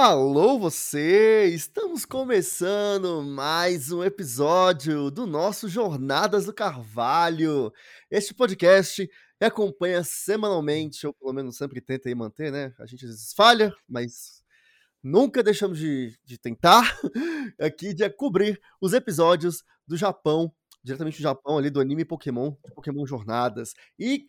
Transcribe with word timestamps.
Alô 0.00 0.60
você! 0.60 1.46
Estamos 1.46 2.04
começando 2.04 3.20
mais 3.20 3.90
um 3.90 4.04
episódio 4.04 5.10
do 5.10 5.26
nosso 5.26 5.68
Jornadas 5.68 6.46
do 6.46 6.54
Carvalho. 6.54 7.72
Este 8.08 8.32
podcast 8.32 9.10
acompanha 9.40 10.04
semanalmente, 10.04 11.04
ou 11.04 11.12
pelo 11.12 11.32
menos 11.32 11.56
sempre 11.56 11.80
tenta 11.80 12.14
manter, 12.14 12.52
né? 12.52 12.72
A 12.78 12.86
gente 12.86 13.06
às 13.06 13.10
vezes 13.10 13.32
falha, 13.32 13.74
mas 13.88 14.40
nunca 15.02 15.42
deixamos 15.42 15.76
de, 15.80 16.16
de 16.24 16.38
tentar 16.38 16.96
aqui 17.60 17.92
de 17.92 18.08
cobrir 18.08 18.60
os 18.80 18.92
episódios 18.92 19.64
do 19.84 19.96
Japão, 19.96 20.54
diretamente 20.80 21.18
do 21.18 21.22
Japão 21.22 21.58
ali 21.58 21.70
do 21.70 21.80
anime 21.80 22.04
Pokémon, 22.04 22.52
Pokémon 22.72 23.04
Jornadas. 23.04 23.74
E 23.98 24.26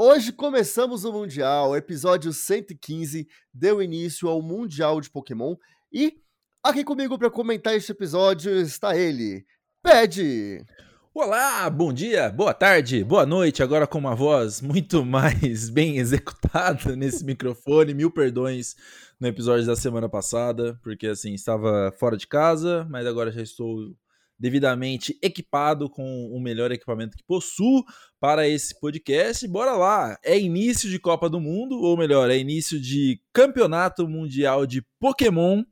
Hoje 0.00 0.30
começamos 0.30 1.04
o 1.04 1.12
Mundial, 1.12 1.74
episódio 1.74 2.32
115 2.32 3.26
deu 3.52 3.82
início 3.82 4.28
ao 4.28 4.40
Mundial 4.40 5.00
de 5.00 5.10
Pokémon 5.10 5.56
e 5.92 6.20
aqui 6.62 6.84
comigo 6.84 7.18
para 7.18 7.28
comentar 7.28 7.74
este 7.74 7.90
episódio 7.90 8.60
está 8.60 8.96
ele, 8.96 9.44
Ped. 9.82 10.64
Olá, 11.12 11.68
bom 11.68 11.92
dia, 11.92 12.30
boa 12.30 12.54
tarde, 12.54 13.02
boa 13.02 13.26
noite, 13.26 13.60
agora 13.60 13.88
com 13.88 13.98
uma 13.98 14.14
voz 14.14 14.60
muito 14.60 15.02
mais 15.04 15.68
bem 15.68 15.98
executada 15.98 16.94
nesse 16.94 17.24
microfone, 17.24 17.92
mil 17.92 18.12
perdões 18.12 18.76
no 19.18 19.26
episódio 19.26 19.66
da 19.66 19.74
semana 19.74 20.08
passada, 20.08 20.78
porque 20.80 21.08
assim, 21.08 21.34
estava 21.34 21.92
fora 21.98 22.16
de 22.16 22.28
casa, 22.28 22.86
mas 22.88 23.04
agora 23.04 23.32
já 23.32 23.42
estou 23.42 23.96
devidamente 24.38 25.18
equipado 25.22 25.90
com 25.90 26.30
o 26.32 26.40
melhor 26.40 26.70
equipamento 26.70 27.16
que 27.16 27.24
possuo 27.24 27.84
para 28.20 28.48
esse 28.48 28.78
podcast. 28.78 29.46
Bora 29.48 29.72
lá! 29.72 30.18
É 30.24 30.38
início 30.38 30.88
de 30.88 30.98
Copa 30.98 31.28
do 31.28 31.40
Mundo, 31.40 31.80
ou 31.80 31.96
melhor, 31.96 32.30
é 32.30 32.38
início 32.38 32.80
de 32.80 33.20
Campeonato 33.32 34.08
Mundial 34.08 34.66
de 34.66 34.82
Pokémon. 35.00 35.64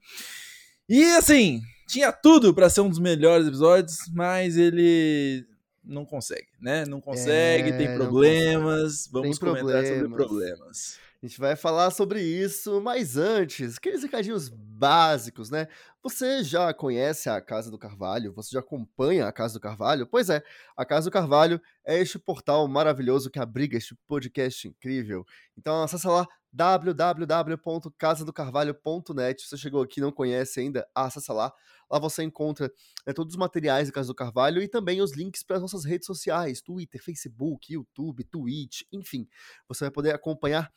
E 0.89 1.03
assim, 1.13 1.61
tinha 1.89 2.13
tudo 2.13 2.53
para 2.53 2.69
ser 2.69 2.81
um 2.81 2.89
dos 2.89 2.99
melhores 2.99 3.47
episódios, 3.47 3.99
mas 4.13 4.57
ele 4.57 5.47
não 5.85 6.05
consegue, 6.05 6.49
né? 6.61 6.85
Não 6.85 7.01
consegue, 7.01 7.71
é, 7.71 7.77
tem 7.77 7.95
problemas. 7.95 9.09
Vamos 9.11 9.39
tem 9.39 9.49
comentar 9.49 9.83
problemas. 9.83 9.89
sobre 9.89 10.17
problemas. 10.17 11.06
A 11.23 11.27
gente 11.27 11.41
vai 11.41 11.57
falar 11.57 11.91
sobre 11.91 12.21
isso, 12.21 12.79
mas 12.83 13.17
antes, 13.17 13.79
aqueles 13.79 14.03
recadinhos 14.03 14.51
básicos, 14.51 15.49
né? 15.49 15.67
Você 16.03 16.45
já 16.45 16.75
conhece 16.75 17.31
a 17.31 17.41
Casa 17.41 17.71
do 17.71 17.79
Carvalho? 17.79 18.35
Você 18.35 18.51
já 18.53 18.61
acompanha 18.61 19.27
a 19.27 19.33
Casa 19.33 19.55
do 19.55 19.61
Carvalho? 19.61 20.07
Pois 20.07 20.29
é, 20.29 20.43
a 20.77 20.85
Casa 20.85 21.09
do 21.09 21.13
Carvalho 21.13 21.59
é 21.87 21.99
este 21.99 22.19
portal 22.19 22.69
maravilhoso 22.69 23.31
que 23.31 23.39
abriga 23.39 23.79
este 23.79 23.97
podcast 24.07 24.69
incrível. 24.69 25.25
Então 25.57 25.83
acessa 25.83 26.11
lá 26.11 26.27
www.casadocarvalho.net. 26.53 29.43
Se 29.43 29.49
você 29.49 29.57
chegou 29.57 29.83
aqui 29.83 30.01
e 30.01 30.03
não 30.03 30.13
conhece 30.13 30.61
ainda, 30.61 30.87
acessa 30.95 31.33
lá. 31.33 31.51
Lá 31.91 31.99
você 31.99 32.23
encontra 32.23 32.71
né, 33.07 33.13
todos 33.13 33.35
os 33.35 33.39
materiais 33.39 33.89
da 33.89 33.95
Casa 33.95 34.09
do 34.09 34.15
Carvalho 34.15 34.63
e 34.63 34.69
também 34.69 35.01
os 35.01 35.17
links 35.17 35.43
para 35.43 35.57
as 35.57 35.63
nossas 35.63 35.85
redes 35.85 36.07
sociais: 36.07 36.61
Twitter, 36.61 37.03
Facebook, 37.03 37.73
YouTube, 37.73 38.25
Twitch, 38.25 38.83
enfim. 38.93 39.27
Você 39.69 39.85
vai 39.85 39.91
poder 39.91 40.15
acompanhar 40.15 40.71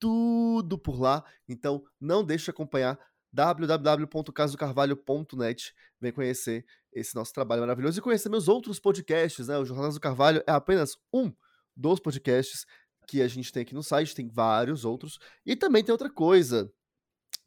tudo 0.00 0.76
por 0.76 1.00
lá. 1.00 1.24
Então, 1.48 1.84
não 2.00 2.24
deixe 2.24 2.46
de 2.46 2.50
acompanhar 2.50 2.98
www.casocarvalho.net. 3.32 5.72
Vem 6.00 6.10
conhecer 6.10 6.66
esse 6.92 7.14
nosso 7.14 7.32
trabalho 7.32 7.60
maravilhoso 7.60 7.96
e 7.98 8.02
conhecer 8.02 8.28
meus 8.28 8.48
outros 8.48 8.80
podcasts. 8.80 9.46
Né? 9.46 9.56
O 9.58 9.64
Jornal 9.64 9.92
do 9.92 10.00
Carvalho 10.00 10.42
é 10.46 10.50
apenas 10.50 10.96
um 11.12 11.32
dos 11.76 12.00
podcasts 12.00 12.66
que 13.06 13.22
a 13.22 13.28
gente 13.28 13.52
tem 13.52 13.62
aqui 13.62 13.74
no 13.74 13.82
site, 13.82 14.14
tem 14.14 14.28
vários 14.28 14.84
outros. 14.84 15.18
E 15.44 15.54
também 15.54 15.84
tem 15.84 15.92
outra 15.92 16.10
coisa 16.10 16.72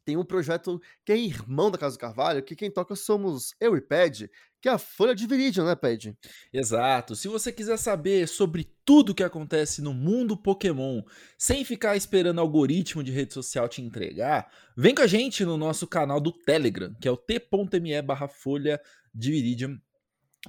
tem 0.06 0.18
um 0.18 0.24
projeto 0.26 0.82
que 1.06 1.12
é 1.12 1.18
irmão 1.18 1.72
da 1.72 1.78
Casa 1.78 1.96
do 1.96 2.00
Carvalho, 2.00 2.44
que 2.44 2.56
quem 2.56 2.70
toca 2.70 2.96
somos 2.96 3.54
eu 3.60 3.76
e 3.76 3.82
Ped, 3.82 4.30
que 4.62 4.70
é 4.70 4.72
a 4.72 4.78
Folha 4.78 5.14
de 5.14 5.28
Viridian, 5.28 5.66
né, 5.66 5.76
Ped? 5.76 6.18
Exato. 6.54 7.16
Se 7.16 7.28
você 7.28 7.52
quiser 7.52 7.78
saber 7.78 8.28
sobre 8.28 8.70
tudo 8.86 9.14
que 9.14 9.24
acontece 9.24 9.82
no 9.82 9.94
mundo 9.94 10.38
Pokémon, 10.38 11.02
sem 11.38 11.66
ficar 11.66 11.98
esperando 11.98 12.40
algoritmo 12.40 13.04
de 13.04 13.12
rede 13.12 13.34
social 13.34 13.68
te 13.68 13.82
entregar, 13.82 14.50
vem 14.78 14.96
com 14.96 15.02
a 15.02 15.08
gente 15.08 15.44
no 15.44 15.58
nosso 15.58 15.86
canal 15.86 16.22
do 16.22 16.32
Telegram, 16.32 16.94
que 17.02 17.08
é 17.08 17.12
o 17.12 17.18
t.me 17.18 18.02
barra 18.02 18.28
Folha 18.28 18.80
de 19.14 19.32
Viridian. 19.32 19.78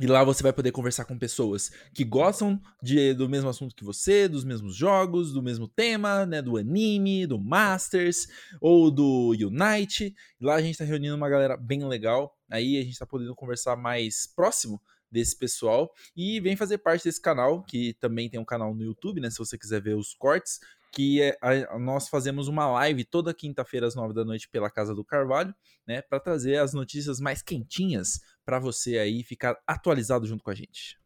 E 0.01 0.09
lá 0.09 0.25
você 0.25 0.43
vai 0.43 0.53
poder 0.53 0.73
conversar 0.73 1.05
com 1.05 1.17
pessoas 1.17 1.71
que 1.93 2.03
gostam 2.03 2.61
de, 2.83 3.15
do 3.15 3.29
mesmo 3.29 3.49
assunto 3.49 3.77
que 3.77 3.85
você, 3.85 4.27
dos 4.27 4.45
mesmos 4.45 4.75
jogos, 4.75 5.33
do 5.33 5.41
mesmo 5.41 5.69
tema, 5.69 6.27
né? 6.27 6.43
Do 6.43 6.57
anime, 6.57 7.29
do 7.29 7.39
Masters 7.39 8.27
ou 8.61 8.91
do 8.91 9.31
Unite. 9.31 10.13
Lá 10.41 10.57
a 10.57 10.63
gente 10.63 10.79
tá 10.79 10.85
reunindo 10.85 11.15
uma 11.15 11.29
galera 11.29 11.57
bem 11.57 11.87
legal. 11.87 12.37
Aí 12.51 12.77
a 12.77 12.83
gente 12.83 12.99
tá 12.99 13.07
podendo 13.07 13.37
conversar 13.37 13.77
mais 13.77 14.27
próximo 14.27 14.83
desse 15.09 15.39
pessoal 15.39 15.93
e 16.17 16.41
vem 16.41 16.57
fazer 16.57 16.79
parte 16.79 17.05
desse 17.05 17.21
canal, 17.21 17.63
que 17.63 17.95
também 18.01 18.29
tem 18.29 18.41
um 18.41 18.45
canal 18.45 18.75
no 18.75 18.83
YouTube, 18.83 19.21
né? 19.21 19.31
Se 19.31 19.39
você 19.39 19.57
quiser 19.57 19.81
ver 19.81 19.95
os 19.95 20.13
cortes, 20.13 20.59
que 20.95 21.21
é, 21.21 21.37
a, 21.41 21.79
nós 21.79 22.09
fazemos 22.09 22.49
uma 22.49 22.67
live 22.71 23.05
toda 23.05 23.35
quinta-feira 23.35 23.87
às 23.87 23.95
nove 23.95 24.15
da 24.15 24.25
noite 24.25 24.49
pela 24.49 24.71
Casa 24.71 24.95
do 24.95 25.05
Carvalho, 25.05 25.55
né? 25.87 26.03
Para 26.03 26.21
trazer 26.21 26.57
as 26.59 26.73
notícias 26.73 27.21
mais 27.21 27.43
quentinhas 27.43 28.21
para 28.45 28.59
você 28.59 28.99
aí 28.99 29.23
ficar 29.25 29.57
atualizado 29.67 30.27
junto 30.27 30.45
com 30.45 30.51
a 30.51 30.55
gente. 30.55 30.99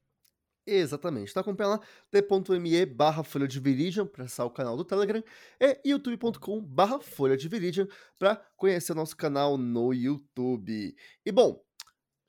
Exatamente. 0.67 1.33
Tá 1.33 1.41
acompanhando 1.41 1.81
lá 1.81 1.87
t.me 2.11 2.85
barra 2.85 3.25
Folha 3.25 3.49
de 3.49 3.59
Viridian 3.59 4.07
para 4.07 4.25
acessar 4.25 4.45
o 4.45 4.51
canal 4.51 4.77
do 4.77 4.85
Telegram 4.85 5.25
e 5.59 5.81
youtube.com 5.89 6.61
barra 6.61 7.01
Folha 7.01 7.39
de 7.39 7.49
Viridian 7.49 7.89
para 8.19 8.37
conhecer 8.55 8.93
o 8.93 8.95
nosso 8.95 9.17
canal 9.17 9.57
no 9.57 9.95
YouTube. 9.95 10.95
E 11.25 11.33
bom, 11.33 11.59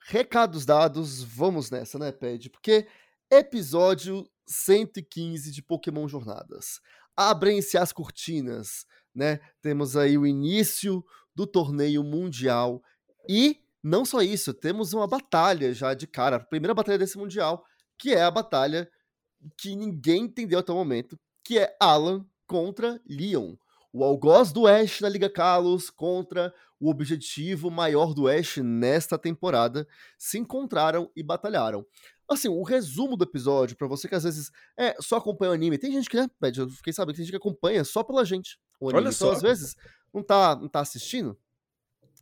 recados 0.06 0.64
dados, 0.64 1.22
vamos 1.22 1.70
nessa, 1.70 1.98
né, 1.98 2.10
Ped? 2.10 2.48
Porque 2.48 2.88
episódio 3.30 4.26
115 4.46 5.52
de 5.52 5.62
Pokémon 5.62 6.08
Jornadas. 6.08 6.80
Abrem-se 7.16 7.76
as 7.76 7.92
cortinas, 7.92 8.86
né? 9.14 9.40
Temos 9.60 9.96
aí 9.96 10.16
o 10.16 10.26
início 10.26 11.04
do 11.34 11.46
torneio 11.46 12.02
mundial 12.02 12.82
e 13.28 13.60
não 13.82 14.04
só 14.04 14.20
isso, 14.20 14.52
temos 14.52 14.92
uma 14.92 15.06
batalha 15.06 15.72
já 15.72 15.94
de 15.94 16.06
cara, 16.06 16.36
a 16.36 16.40
primeira 16.40 16.74
batalha 16.74 16.98
desse 16.98 17.16
Mundial, 17.16 17.64
que 17.98 18.12
é 18.12 18.22
a 18.22 18.30
batalha 18.30 18.90
que 19.56 19.74
ninguém 19.74 20.24
entendeu 20.24 20.58
até 20.58 20.70
o 20.70 20.74
momento, 20.74 21.18
que 21.42 21.58
é 21.58 21.74
Alan 21.80 22.26
contra 22.46 23.00
Leon. 23.08 23.54
O 23.92 24.04
algoz 24.04 24.52
do 24.52 24.66
Ash 24.66 25.00
na 25.00 25.08
Liga 25.08 25.30
Kalos 25.30 25.88
contra 25.88 26.54
o 26.78 26.90
objetivo 26.90 27.70
maior 27.70 28.12
do 28.14 28.28
Ash 28.28 28.58
nesta 28.58 29.18
temporada 29.18 29.88
se 30.18 30.38
encontraram 30.38 31.10
e 31.16 31.22
batalharam. 31.22 31.84
Assim, 32.30 32.48
o 32.48 32.62
resumo 32.62 33.16
do 33.16 33.24
episódio, 33.24 33.76
para 33.76 33.88
você 33.88 34.08
que 34.08 34.14
às 34.14 34.22
vezes 34.22 34.52
é 34.78 34.94
só 35.00 35.16
acompanha 35.16 35.50
o 35.50 35.54
anime, 35.54 35.78
tem 35.78 35.90
gente 35.90 36.08
que, 36.08 36.16
né, 36.16 36.28
eu 36.56 36.68
fiquei 36.70 36.92
sabendo 36.92 37.14
que 37.14 37.16
tem 37.16 37.26
gente 37.26 37.32
que 37.32 37.36
acompanha 37.36 37.82
só 37.84 38.04
pela 38.04 38.24
gente 38.24 38.58
o 38.80 38.88
anime. 38.88 39.06
Olha 39.06 39.14
então, 39.14 39.28
só. 39.28 39.32
às 39.32 39.42
vezes, 39.42 39.74
não 40.14 40.22
tá, 40.22 40.54
não 40.54 40.68
tá 40.68 40.80
assistindo. 40.80 41.36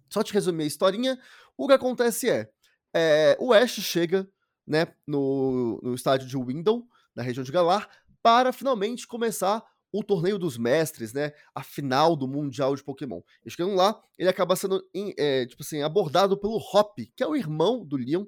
Só 0.08 0.22
te 0.22 0.32
resumir 0.32 0.64
a 0.64 0.66
historinha, 0.66 1.18
o 1.56 1.66
que 1.66 1.74
acontece 1.74 2.30
é, 2.30 2.50
é 2.94 3.36
o 3.38 3.52
Ash 3.52 3.72
chega 3.72 4.26
né, 4.66 4.86
no, 5.06 5.80
no 5.82 5.94
estádio 5.94 6.26
de 6.26 6.36
Windle, 6.36 6.86
na 7.14 7.22
região 7.22 7.44
de 7.44 7.52
Galar, 7.52 7.88
para 8.22 8.52
finalmente 8.52 9.06
começar 9.06 9.62
o 9.90 10.02
torneio 10.02 10.38
dos 10.38 10.58
mestres, 10.58 11.12
né? 11.12 11.32
A 11.54 11.62
final 11.62 12.14
do 12.14 12.28
Mundial 12.28 12.76
de 12.76 12.84
Pokémon. 12.84 13.22
E 13.44 13.50
chegando 13.50 13.74
lá, 13.74 13.98
ele 14.18 14.28
acaba 14.28 14.54
sendo 14.54 14.84
é, 15.16 15.46
tipo 15.46 15.62
assim, 15.62 15.82
abordado 15.82 16.36
pelo 16.38 16.58
Hop, 16.58 16.98
que 17.16 17.22
é 17.22 17.26
o 17.26 17.34
irmão 17.34 17.84
do 17.84 17.96
Leon. 17.96 18.26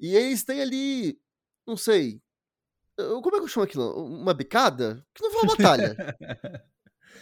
E 0.00 0.16
eles 0.16 0.42
têm 0.42 0.62
ali, 0.62 1.20
não 1.66 1.76
sei. 1.76 2.22
Como 2.96 3.36
é 3.36 3.38
que 3.38 3.44
eu 3.44 3.48
chamo 3.48 3.64
aquilo? 3.64 4.04
Uma 4.04 4.32
bicada? 4.32 5.04
Que 5.14 5.22
não 5.22 5.30
foi 5.30 5.42
uma 5.42 5.56
batalha. 5.56 5.96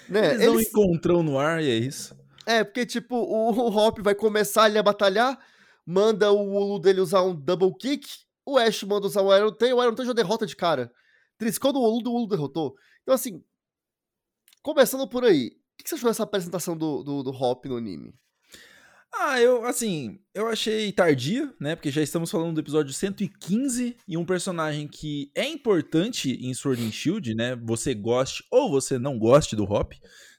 né? 0.08 0.34
Eles, 0.34 0.42
eles 0.42 0.46
não 0.46 0.60
encontram 0.60 1.22
no 1.22 1.38
ar 1.38 1.62
e 1.62 1.68
é 1.68 1.74
isso. 1.74 2.16
É, 2.46 2.64
porque, 2.64 2.86
tipo, 2.86 3.16
o, 3.16 3.50
o 3.52 3.76
Hop 3.76 3.98
vai 4.00 4.14
começar 4.14 4.64
ali 4.64 4.78
a 4.78 4.82
batalhar, 4.82 5.38
manda 5.84 6.32
o 6.32 6.40
Ulu 6.40 6.78
dele 6.78 7.00
usar 7.00 7.22
um 7.22 7.34
double 7.34 7.74
kick, 7.76 8.08
o 8.46 8.56
Ash 8.56 8.82
manda 8.84 9.06
usar 9.06 9.22
o 9.22 9.36
Iron 9.36 9.52
Tail, 9.52 9.76
o 9.76 9.82
Iron 9.82 9.94
Tail 9.94 10.06
já 10.06 10.12
derrota 10.12 10.46
de 10.46 10.56
cara. 10.56 10.90
Triscou 11.36 11.72
no 11.72 11.80
Ulu, 11.80 12.10
o 12.10 12.16
Ulu 12.16 12.28
derrotou. 12.28 12.74
Então, 13.02 13.14
assim, 13.14 13.44
começando 14.62 15.06
por 15.08 15.24
aí, 15.24 15.48
o 15.48 15.82
que 15.82 15.88
você 15.88 15.96
achou 15.96 16.08
dessa 16.08 16.22
apresentação 16.22 16.76
do, 16.76 17.02
do, 17.02 17.22
do 17.22 17.30
Hop 17.30 17.66
no 17.66 17.76
anime? 17.76 18.14
Ah, 19.12 19.40
eu, 19.40 19.64
assim, 19.64 20.18
eu 20.34 20.48
achei 20.48 20.92
tardia, 20.92 21.52
né? 21.60 21.74
Porque 21.74 21.90
já 21.90 22.02
estamos 22.02 22.30
falando 22.30 22.54
do 22.54 22.60
episódio 22.60 22.92
115 22.92 23.96
e 24.06 24.16
um 24.16 24.24
personagem 24.24 24.86
que 24.86 25.30
é 25.34 25.46
importante 25.46 26.32
em 26.32 26.52
Sword 26.54 26.86
and 26.86 26.92
Shield, 26.92 27.34
né? 27.34 27.56
Você 27.56 27.94
goste 27.94 28.44
ou 28.50 28.70
você 28.70 28.98
não 28.98 29.18
goste 29.18 29.56
do 29.56 29.64
Hop, 29.64 29.92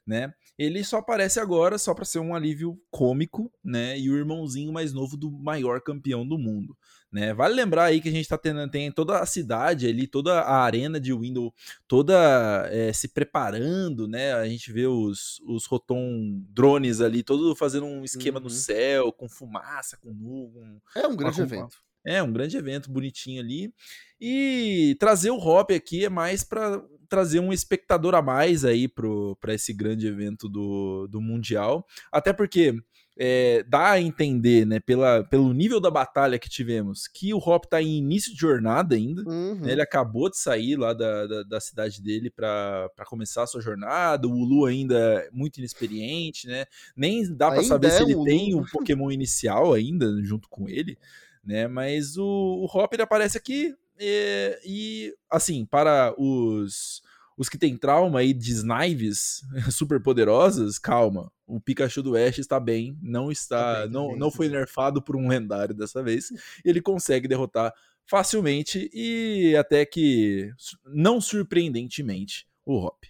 né? 0.06 0.33
Ele 0.60 0.84
só 0.84 0.98
aparece 0.98 1.40
agora 1.40 1.78
só 1.78 1.94
para 1.94 2.04
ser 2.04 2.20
um 2.20 2.36
alívio 2.36 2.78
cômico, 2.92 3.50
né? 3.64 3.98
E 3.98 4.10
o 4.10 4.18
irmãozinho 4.18 4.74
mais 4.74 4.92
novo 4.92 5.16
do 5.16 5.32
maior 5.32 5.80
campeão 5.80 6.28
do 6.28 6.38
mundo. 6.38 6.78
Né? 7.10 7.34
Vale 7.34 7.56
lembrar 7.56 7.86
aí 7.86 8.02
que 8.02 8.10
a 8.10 8.12
gente 8.12 8.28
tá 8.28 8.38
tendo 8.38 8.70
tem 8.70 8.92
toda 8.92 9.20
a 9.20 9.26
cidade 9.26 9.88
ali, 9.88 10.06
toda 10.06 10.42
a 10.42 10.58
arena 10.58 11.00
de 11.00 11.14
Windows, 11.14 11.54
toda 11.88 12.68
é, 12.72 12.92
se 12.92 13.08
preparando, 13.08 14.06
né? 14.06 14.34
A 14.34 14.46
gente 14.50 14.70
vê 14.74 14.86
os, 14.86 15.40
os 15.48 15.66
Rotom 15.66 16.44
drones 16.50 17.00
ali, 17.00 17.24
todo 17.24 17.56
fazendo 17.56 17.86
um 17.86 18.04
esquema 18.04 18.38
uhum. 18.38 18.44
no 18.44 18.50
céu, 18.50 19.14
com 19.14 19.30
fumaça, 19.30 19.96
com 19.96 20.12
nuvem. 20.12 20.82
É 20.94 21.08
um 21.08 21.16
grande 21.16 21.42
evento. 21.42 21.78
É, 22.06 22.22
um 22.22 22.34
grande 22.34 22.58
evento 22.58 22.92
bonitinho 22.92 23.42
ali. 23.42 23.74
E 24.20 24.98
trazer 25.00 25.32
o 25.32 25.38
Hop 25.38 25.72
aqui 25.72 26.04
é 26.04 26.10
mais 26.10 26.44
para 26.44 26.84
trazer 27.10 27.40
um 27.40 27.52
espectador 27.52 28.14
a 28.16 28.22
mais 28.22 28.64
aí 28.64 28.88
para 28.88 29.54
esse 29.54 29.74
grande 29.74 30.08
evento 30.08 30.48
do, 30.48 31.08
do 31.08 31.20
Mundial. 31.20 31.86
Até 32.12 32.32
porque 32.32 32.76
é, 33.22 33.64
dá 33.64 33.92
a 33.92 34.02
entender, 34.02 34.66
né, 34.66 34.80
pela, 34.80 35.26
pelo 35.26 35.52
nível 35.54 35.82
da 35.82 35.92
batalha 35.92 36.40
que 36.40 36.50
tivemos, 36.50 37.06
que 37.06 37.34
o 37.34 37.38
Hop 37.38 37.66
tá 37.66 37.82
em 37.82 37.98
início 37.98 38.34
de 38.34 38.40
jornada 38.40 38.96
ainda. 38.96 39.24
Né, 39.24 39.30
uhum. 39.30 39.56
Né, 39.56 39.74
ele 39.74 39.82
acabou 39.82 40.30
de 40.30 40.38
sair 40.38 40.78
lá 40.78 40.94
da, 40.94 41.28
da, 41.28 41.44
da 41.44 41.60
cidade 41.60 42.02
dele 42.02 42.30
para 42.30 42.90
começar 43.08 43.44
a 43.44 43.48
sua 43.48 43.60
jornada. 43.60 44.26
O 44.26 44.46
Lu 44.46 44.66
ainda 44.66 44.98
é 44.98 45.30
muito 45.34 45.58
inexperiente, 45.58 46.48
né? 46.48 46.66
Nem 46.96 47.36
dá 47.36 47.52
para 47.52 47.62
saber 47.64 47.88
é 47.88 47.90
se 47.92 48.04
ele 48.04 48.16
um 48.16 48.24
tem 48.24 48.56
o 48.56 48.60
um 48.60 48.66
Pokémon 48.66 49.12
inicial 49.12 49.74
ainda 49.74 50.08
junto 50.24 50.48
com 50.48 50.70
ele, 50.70 50.98
né? 51.44 51.68
Mas 51.68 52.16
o, 52.16 52.24
o 52.24 52.66
Hop 52.66 52.94
ele 52.94 53.04
aparece 53.04 53.38
aqui 53.38 53.76
e, 54.00 54.60
e 54.66 55.16
assim, 55.30 55.66
para 55.66 56.13
os 56.18 57.01
os 57.40 57.48
que 57.48 57.57
têm 57.57 57.78
trauma 57.78 58.19
aí 58.19 58.34
de 58.34 58.51
Snives 58.51 59.44
super 59.72 60.04
poderosas, 60.04 60.78
calma. 60.78 61.31
O 61.48 61.57
Pikachu 61.57 62.04
do 62.04 62.18
Ash 62.18 62.38
está 62.38 62.60
bem, 62.60 62.98
não 63.01 63.31
está, 63.31 63.75
tá 63.75 63.81
bem, 63.84 63.92
não, 63.92 64.07
bem, 64.10 64.19
não 64.19 64.30
foi 64.30 64.50
nerfado 64.50 65.01
por 65.01 65.16
um 65.16 65.30
lendário 65.30 65.74
dessa 65.74 66.04
vez. 66.04 66.28
Ele 66.66 66.81
consegue 66.81 67.30
derrotar 67.30 67.74
facilmente 68.06 68.90
e 68.94 69.56
até 69.56 69.86
que 69.86 70.51
não 70.86 71.22
surpreendentemente 71.22 72.46
o 72.66 72.75
Hop. 72.75 73.06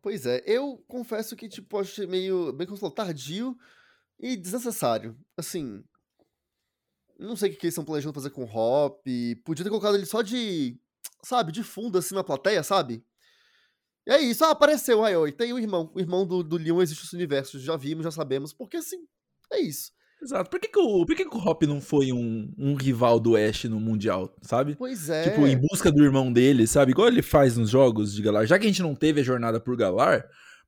Pois 0.00 0.26
é, 0.26 0.40
eu 0.46 0.84
confesso 0.86 1.34
que 1.34 1.48
tipo 1.48 1.80
achei 1.80 2.06
meio 2.06 2.52
bem 2.52 2.68
como 2.68 2.90
tardio 2.90 3.58
e 4.16 4.36
desnecessário. 4.36 5.18
Assim, 5.36 5.82
não 7.18 7.36
sei 7.36 7.50
o 7.50 7.52
que 7.52 7.66
eles 7.66 7.72
estão 7.72 7.84
planejando 7.84 8.14
fazer 8.14 8.30
com 8.30 8.44
o 8.44 8.48
Hop. 8.48 9.04
Podia 9.44 9.64
ter 9.64 9.70
colocado 9.70 9.94
ele 9.94 10.06
só 10.06 10.22
de, 10.22 10.78
sabe, 11.22 11.52
de 11.52 11.62
fundo 11.62 11.98
assim 11.98 12.14
na 12.14 12.24
plateia, 12.24 12.62
sabe? 12.62 13.04
E 14.06 14.12
é 14.12 14.20
isso, 14.20 14.44
ah, 14.44 14.50
apareceu, 14.50 15.02
aí, 15.02 15.16
ó, 15.16 15.30
tem 15.30 15.52
o 15.52 15.58
irmão. 15.58 15.90
O 15.94 16.00
irmão 16.00 16.26
do, 16.26 16.42
do 16.42 16.58
Leon 16.58 16.82
existe 16.82 17.12
no 17.12 17.18
universo, 17.18 17.58
já 17.58 17.76
vimos, 17.76 18.04
já 18.04 18.10
sabemos, 18.10 18.52
porque 18.52 18.76
assim, 18.76 19.06
é 19.50 19.60
isso. 19.60 19.92
Exato. 20.22 20.48
Por 20.48 20.58
que, 20.58 20.68
que, 20.68 20.78
o, 20.78 21.04
por 21.04 21.14
que, 21.14 21.24
que 21.24 21.36
o 21.36 21.40
Hop 21.40 21.62
não 21.64 21.80
foi 21.80 22.10
um, 22.12 22.50
um 22.56 22.74
rival 22.74 23.20
do 23.20 23.36
Ash 23.36 23.64
no 23.64 23.78
Mundial, 23.78 24.34
sabe? 24.42 24.74
Pois 24.74 25.10
é. 25.10 25.24
Tipo, 25.24 25.46
em 25.46 25.56
busca 25.56 25.92
do 25.92 26.02
irmão 26.02 26.32
dele, 26.32 26.66
sabe? 26.66 26.92
Igual 26.92 27.08
ele 27.08 27.20
faz 27.20 27.56
nos 27.56 27.70
jogos 27.70 28.14
de 28.14 28.22
Galar. 28.22 28.46
Já 28.46 28.58
que 28.58 28.64
a 28.64 28.68
gente 28.68 28.82
não 28.82 28.94
teve 28.94 29.20
a 29.20 29.24
jornada 29.24 29.60
por 29.60 29.76
Galar, 29.76 30.24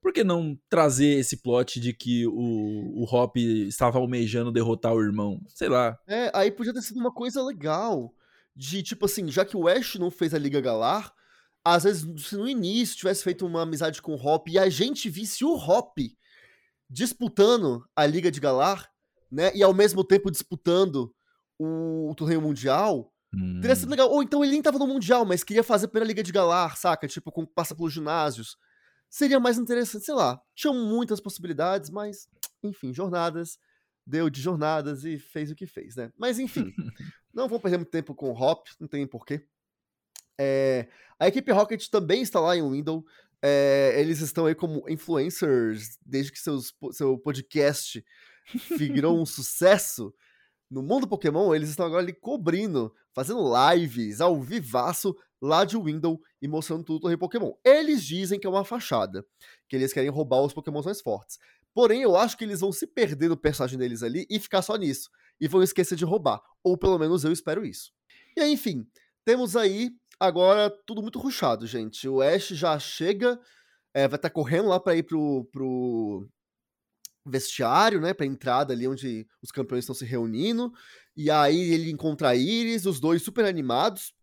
por 0.06 0.12
que 0.12 0.22
não 0.22 0.56
trazer 0.70 1.18
esse 1.18 1.38
plot 1.38 1.80
de 1.80 1.92
que 1.92 2.28
o, 2.28 3.02
o 3.02 3.04
Hop 3.12 3.36
estava 3.38 3.98
almejando 3.98 4.52
derrotar 4.52 4.94
o 4.94 5.02
irmão? 5.02 5.40
Sei 5.48 5.68
lá. 5.68 5.98
É, 6.06 6.30
aí 6.32 6.52
podia 6.52 6.72
ter 6.72 6.80
sido 6.80 7.00
uma 7.00 7.12
coisa 7.12 7.42
legal. 7.42 8.14
De, 8.54 8.84
tipo 8.84 9.06
assim, 9.06 9.28
já 9.32 9.44
que 9.44 9.56
o 9.56 9.66
Ash 9.66 9.96
não 9.96 10.08
fez 10.08 10.32
a 10.32 10.38
Liga 10.38 10.60
Galar, 10.60 11.12
às 11.64 11.82
vezes, 11.82 12.06
se 12.24 12.36
no 12.36 12.48
início 12.48 12.96
tivesse 12.96 13.24
feito 13.24 13.44
uma 13.44 13.62
amizade 13.62 14.00
com 14.00 14.14
o 14.14 14.24
Hop 14.24 14.46
e 14.46 14.60
a 14.60 14.68
gente 14.68 15.10
visse 15.10 15.44
o 15.44 15.56
Hop 15.56 15.98
disputando 16.88 17.84
a 17.96 18.06
Liga 18.06 18.30
de 18.30 18.38
Galar, 18.38 18.88
né? 19.28 19.50
E 19.56 19.62
ao 19.64 19.74
mesmo 19.74 20.04
tempo 20.04 20.30
disputando 20.30 21.12
o, 21.58 22.12
o 22.12 22.14
torneio 22.14 22.40
mundial, 22.40 23.12
hum. 23.34 23.58
teria 23.60 23.74
sido 23.74 23.88
hum. 23.88 23.90
legal. 23.90 24.08
Ou 24.08 24.22
então 24.22 24.44
ele 24.44 24.52
nem 24.52 24.62
tava 24.62 24.78
no 24.78 24.86
Mundial, 24.86 25.24
mas 25.24 25.42
queria 25.42 25.64
fazer 25.64 25.88
pela 25.88 26.04
Liga 26.04 26.22
de 26.22 26.30
Galar, 26.30 26.76
saca? 26.76 27.08
Tipo, 27.08 27.32
com, 27.32 27.44
passa 27.44 27.74
pelos 27.74 27.92
ginásios. 27.92 28.56
Seria 29.16 29.40
mais 29.40 29.56
interessante, 29.56 30.04
sei 30.04 30.12
lá. 30.12 30.38
Tinham 30.54 30.74
muitas 30.74 31.20
possibilidades, 31.20 31.88
mas, 31.88 32.28
enfim, 32.62 32.92
jornadas. 32.92 33.58
Deu 34.06 34.28
de 34.28 34.42
jornadas 34.42 35.06
e 35.06 35.18
fez 35.18 35.50
o 35.50 35.54
que 35.54 35.66
fez, 35.66 35.96
né? 35.96 36.12
Mas 36.18 36.38
enfim, 36.38 36.70
não 37.32 37.48
vou 37.48 37.58
perder 37.58 37.78
muito 37.78 37.90
tempo 37.90 38.14
com 38.14 38.30
o 38.30 38.34
Hop, 38.34 38.66
não 38.78 38.86
tem 38.86 39.06
porquê. 39.06 39.42
É, 40.38 40.86
a 41.18 41.26
equipe 41.28 41.50
Rocket 41.50 41.88
também 41.88 42.20
está 42.20 42.38
lá 42.40 42.58
em 42.58 42.70
Windows. 42.70 43.04
É, 43.40 43.98
eles 43.98 44.20
estão 44.20 44.44
aí 44.44 44.54
como 44.54 44.86
influencers 44.86 45.96
desde 46.04 46.30
que 46.30 46.38
seus, 46.38 46.74
seu 46.92 47.18
podcast 47.18 48.04
virou 48.76 49.18
um 49.18 49.24
sucesso 49.24 50.14
no 50.70 50.82
mundo 50.82 51.08
Pokémon. 51.08 51.54
Eles 51.54 51.70
estão 51.70 51.86
agora 51.86 52.02
ali 52.02 52.12
cobrindo, 52.12 52.94
fazendo 53.16 53.50
lives 53.72 54.20
ao 54.20 54.38
vivaço 54.40 55.16
lá 55.40 55.64
de 55.64 55.76
Windows 55.76 56.18
e 56.40 56.46
mostrando 56.46 56.84
tudo 56.84 57.00
do 57.00 57.08
Rei 57.08 57.16
Pokémon. 57.16 57.52
Eles 57.64 58.04
dizem 58.04 58.38
que 58.38 58.46
é 58.46 58.50
uma 58.50 58.64
fachada, 58.64 59.24
que 59.68 59.74
eles 59.74 59.92
querem 59.92 60.10
roubar 60.10 60.42
os 60.42 60.52
Pokémons 60.52 60.84
mais 60.84 61.00
fortes. 61.00 61.38
Porém, 61.74 62.02
eu 62.02 62.14
acho 62.14 62.36
que 62.36 62.44
eles 62.44 62.60
vão 62.60 62.70
se 62.70 62.86
perder 62.86 63.30
no 63.30 63.36
personagem 63.36 63.78
deles 63.78 64.02
ali 64.02 64.26
e 64.28 64.38
ficar 64.38 64.60
só 64.60 64.76
nisso. 64.76 65.10
E 65.40 65.48
vão 65.48 65.62
esquecer 65.62 65.96
de 65.96 66.04
roubar. 66.04 66.42
Ou 66.62 66.76
pelo 66.76 66.98
menos 66.98 67.24
eu 67.24 67.32
espero 67.32 67.64
isso. 67.64 67.90
E 68.36 68.40
aí, 68.40 68.52
enfim, 68.52 68.86
temos 69.24 69.56
aí 69.56 69.90
Agora, 70.18 70.70
tudo 70.86 71.02
muito 71.02 71.18
ruchado, 71.18 71.66
gente. 71.66 72.08
O 72.08 72.22
Ash 72.22 72.48
já 72.48 72.78
chega, 72.78 73.38
é, 73.92 74.08
vai 74.08 74.16
estar 74.16 74.30
tá 74.30 74.30
correndo 74.30 74.68
lá 74.68 74.80
para 74.80 74.96
ir 74.96 75.02
pro, 75.02 75.44
pro 75.52 76.26
vestiário, 77.26 78.00
né? 78.00 78.14
Pra 78.14 78.24
entrada 78.24 78.72
ali 78.72 78.86
onde 78.86 79.26
os 79.42 79.50
campeões 79.50 79.84
estão 79.84 79.94
se 79.94 80.04
reunindo. 80.04 80.72
E 81.16 81.30
aí 81.30 81.72
ele 81.72 81.90
encontra 81.90 82.30
a 82.30 82.36
Iris, 82.36 82.86
os 82.86 83.00
dois 83.00 83.22
super 83.22 83.44
animados. 83.44 84.14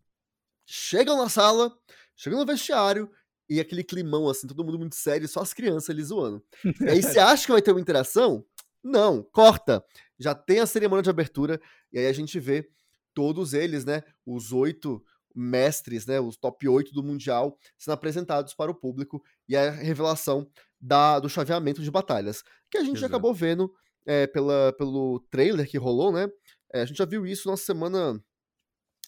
Chegam 0.65 1.17
na 1.17 1.29
sala, 1.29 1.75
chegam 2.15 2.39
no 2.39 2.45
vestiário, 2.45 3.11
e 3.49 3.59
aquele 3.59 3.83
climão, 3.83 4.29
assim, 4.29 4.47
todo 4.47 4.63
mundo 4.63 4.79
muito 4.79 4.95
sério, 4.95 5.27
só 5.27 5.41
as 5.41 5.53
crianças 5.53 5.89
ali 5.89 6.03
zoando. 6.03 6.41
e 6.81 6.89
aí 6.89 7.03
você 7.03 7.19
acha 7.19 7.45
que 7.45 7.51
vai 7.51 7.61
ter 7.61 7.71
uma 7.71 7.81
interação? 7.81 8.45
Não, 8.81 9.21
corta. 9.21 9.83
Já 10.17 10.33
tem 10.33 10.59
a 10.59 10.65
cerimônia 10.65 11.03
de 11.03 11.09
abertura, 11.09 11.59
e 11.91 11.99
aí 11.99 12.07
a 12.07 12.13
gente 12.13 12.39
vê 12.39 12.69
todos 13.13 13.53
eles, 13.53 13.83
né? 13.83 14.03
Os 14.25 14.53
oito 14.53 15.03
mestres, 15.35 16.05
né, 16.05 16.19
os 16.19 16.37
top 16.37 16.67
8 16.67 16.93
do 16.93 17.03
Mundial, 17.03 17.57
sendo 17.77 17.93
apresentados 17.93 18.53
para 18.53 18.71
o 18.71 18.75
público 18.75 19.23
e 19.47 19.55
a 19.55 19.69
revelação 19.71 20.49
da, 20.79 21.19
do 21.19 21.29
chaveamento 21.29 21.81
de 21.81 21.91
batalhas, 21.91 22.43
que 22.69 22.77
a 22.77 22.81
gente 22.83 22.97
Exato. 22.97 23.07
acabou 23.07 23.33
vendo 23.33 23.71
é, 24.05 24.27
pela, 24.27 24.73
pelo 24.73 25.19
trailer 25.29 25.67
que 25.67 25.77
rolou, 25.77 26.11
né? 26.11 26.27
É, 26.73 26.81
a 26.81 26.85
gente 26.85 26.97
já 26.97 27.05
viu 27.05 27.25
isso 27.25 27.49
na 27.49 27.55
semana 27.55 28.21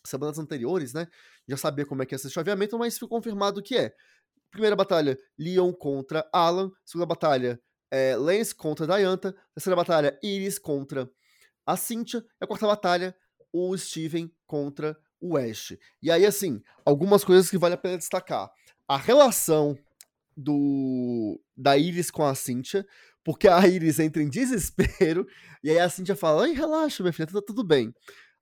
semanas 0.05 0.37
anteriores, 0.37 0.93
né? 0.93 1.07
Já 1.47 1.57
sabia 1.57 1.85
como 1.85 2.01
é 2.01 2.05
que 2.05 2.13
ia 2.13 2.17
ser 2.17 2.27
esse 2.27 2.33
chaveamento, 2.33 2.77
mas 2.77 2.97
foi 2.97 3.07
confirmado 3.07 3.61
que 3.61 3.75
é. 3.75 3.93
Primeira 4.51 4.75
batalha, 4.75 5.17
Leon 5.37 5.73
contra 5.73 6.27
Alan. 6.31 6.71
Segunda 6.85 7.07
batalha, 7.07 7.59
é, 7.91 8.15
Lance 8.15 8.53
contra 8.55 8.87
Dianta. 8.87 9.35
Terceira 9.53 9.75
batalha, 9.75 10.17
Iris 10.23 10.57
contra 10.57 11.09
a 11.65 11.75
Cynthia. 11.75 12.23
E 12.39 12.43
a 12.43 12.47
quarta 12.47 12.67
batalha, 12.67 13.15
o 13.51 13.75
Steven 13.77 14.31
contra 14.45 14.97
o 15.19 15.37
Ash. 15.37 15.77
E 16.01 16.11
aí, 16.11 16.25
assim, 16.25 16.61
algumas 16.85 17.23
coisas 17.23 17.49
que 17.49 17.57
vale 17.57 17.73
a 17.73 17.77
pena 17.77 17.97
destacar. 17.97 18.49
A 18.87 18.97
relação 18.97 19.77
do 20.35 21.39
da 21.55 21.77
Iris 21.77 22.11
com 22.11 22.23
a 22.23 22.35
Cynthia, 22.35 22.85
porque 23.23 23.47
a 23.47 23.67
Iris 23.67 23.99
entra 23.99 24.21
em 24.21 24.29
desespero, 24.29 25.27
e 25.63 25.69
aí 25.69 25.79
a 25.79 25.89
Cynthia 25.89 26.15
fala, 26.15 26.43
ai, 26.43 26.51
relaxa, 26.51 27.03
minha 27.03 27.13
filha, 27.13 27.27
tá 27.27 27.41
tudo 27.41 27.63
bem. 27.63 27.93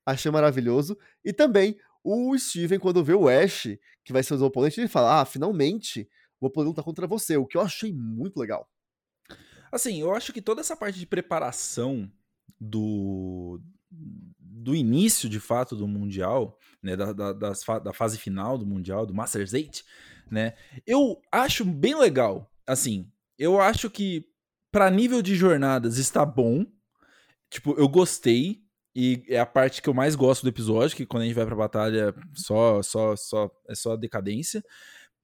Achei 0.06 0.32
maravilhoso. 0.32 0.98
E 1.24 1.32
também 1.32 1.78
o 2.04 2.38
Steven, 2.38 2.80
quando 2.80 3.04
vê 3.04 3.14
o 3.14 3.30
Ash, 3.30 3.78
que 4.04 4.12
vai 4.12 4.22
ser 4.22 4.34
o 4.34 4.44
oponente, 4.44 4.82
ele 4.82 4.90
fala, 4.90 5.22
ah, 5.22 5.26
finalmente 5.26 6.10
vou 6.40 6.50
poder 6.50 6.68
lutar 6.68 6.84
contra 6.84 7.08
você, 7.08 7.38
o 7.38 7.46
que 7.46 7.56
eu 7.56 7.62
achei 7.62 7.94
muito 7.94 8.38
legal. 8.38 8.70
Assim, 9.72 10.02
eu 10.02 10.14
acho 10.14 10.34
que 10.34 10.42
toda 10.42 10.60
essa 10.60 10.76
parte 10.76 11.00
de 11.00 11.08
preparação 11.08 12.12
do 12.60 13.62
do 14.40 14.74
início, 14.76 15.28
de 15.28 15.40
fato, 15.40 15.76
do 15.76 15.88
Mundial, 15.88 16.58
né, 16.82 16.96
da, 16.96 17.12
da, 17.12 17.34
das, 17.34 17.64
da 17.84 17.92
fase 17.92 18.18
final 18.18 18.58
do 18.58 18.66
Mundial, 18.66 19.06
do 19.06 19.14
Masters 19.14 19.54
8, 19.54 19.84
né, 20.30 20.54
eu 20.86 21.22
acho 21.32 21.66
bem 21.66 21.96
legal. 21.96 22.50
Assim, 22.66 23.12
eu 23.38 23.60
acho 23.60 23.90
que 23.90 24.26
para 24.72 24.90
nível 24.90 25.22
de 25.22 25.36
jornadas 25.36 25.98
está 25.98 26.26
bom. 26.26 26.66
Tipo, 27.50 27.74
eu 27.78 27.88
gostei. 27.88 28.62
E 28.96 29.24
é 29.28 29.40
a 29.40 29.46
parte 29.46 29.82
que 29.82 29.90
eu 29.90 29.94
mais 29.94 30.16
gosto 30.16 30.44
do 30.44 30.50
episódio, 30.50 30.96
que 30.96 31.06
quando 31.06 31.24
a 31.24 31.26
gente 31.26 31.36
vai 31.36 31.46
pra 31.48 31.56
batalha, 31.56 32.14
só, 32.36 32.82
só, 32.84 33.16
só, 33.16 33.50
é 33.68 33.74
só 33.74 33.96
decadência. 33.96 34.64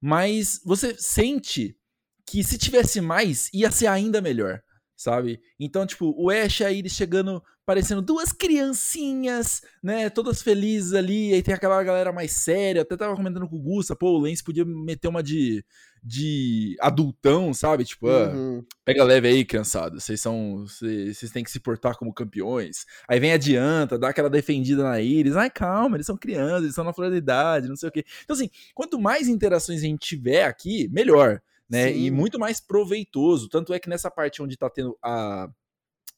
Mas 0.02 0.60
você 0.66 0.96
sente 0.98 1.78
que 2.26 2.44
se 2.44 2.58
tivesse 2.58 3.00
mais, 3.00 3.48
ia 3.54 3.70
ser 3.70 3.88
ainda 3.88 4.22
melhor 4.22 4.64
sabe? 5.00 5.42
Então, 5.58 5.88
tipo, 5.88 6.14
o 6.18 6.30
Ash 6.30 6.60
aí 6.60 6.88
chegando, 6.90 7.42
parecendo 7.70 8.02
duas 8.02 8.32
criancinhas, 8.32 9.62
né? 9.84 10.10
Todas 10.10 10.42
felizes 10.42 10.94
ali, 10.94 11.32
aí 11.36 11.44
tem 11.44 11.54
aquela 11.54 11.84
galera 11.84 12.12
mais 12.12 12.32
séria. 12.32 12.82
Até 12.82 12.98
tava 12.98 13.16
comentando 13.16 13.48
com 13.48 13.58
o 13.58 13.62
Gusta, 13.62 13.96
pô, 13.96 14.18
o 14.18 14.18
Lance 14.18 14.44
podia 14.44 14.66
meter 14.66 15.08
uma 15.08 15.22
de, 15.22 15.64
de 16.04 16.76
adultão, 16.82 17.54
sabe? 17.54 17.86
Tipo, 17.86 18.10
ah, 18.10 18.30
Uhum. 18.30 18.66
pega 18.84 19.04
leve 19.04 19.28
aí, 19.28 19.46
criançada. 19.46 20.00
Vocês 20.00 20.20
são. 20.20 20.66
Vocês 20.66 21.30
têm 21.32 21.44
que 21.44 21.52
se 21.52 21.60
portar 21.60 21.96
como 21.96 22.12
campeões. 22.12 22.88
Aí 23.08 23.20
vem 23.20 23.34
adianta, 23.34 24.00
dá 24.00 24.10
aquela 24.10 24.32
defendida 24.32 24.82
na 24.82 25.00
Iris. 25.00 25.36
Ai, 25.36 25.52
calma, 25.52 25.96
eles 25.96 26.08
são 26.08 26.18
crianças, 26.18 26.62
eles 26.62 26.70
estão 26.70 26.84
na 26.84 26.92
flor 26.92 27.12
da 27.12 27.18
idade, 27.18 27.68
não 27.68 27.76
sei 27.76 27.90
o 27.90 27.92
quê. 27.92 28.04
Então, 28.24 28.36
assim, 28.36 28.50
quanto 28.74 29.00
mais 29.00 29.28
interações 29.28 29.82
a 29.84 29.86
gente 29.86 30.00
tiver 30.00 30.44
aqui, 30.46 30.88
melhor. 30.92 31.40
Né? 31.70 31.96
E 31.96 32.10
muito 32.10 32.40
mais 32.40 32.60
proveitoso. 32.60 33.48
Tanto 33.48 33.72
é 33.76 33.80
que 33.80 33.88
nessa 33.88 34.10
parte 34.10 34.42
onde 34.42 34.58
tá 34.58 34.72
tendo 34.72 34.98
a, 35.04 35.48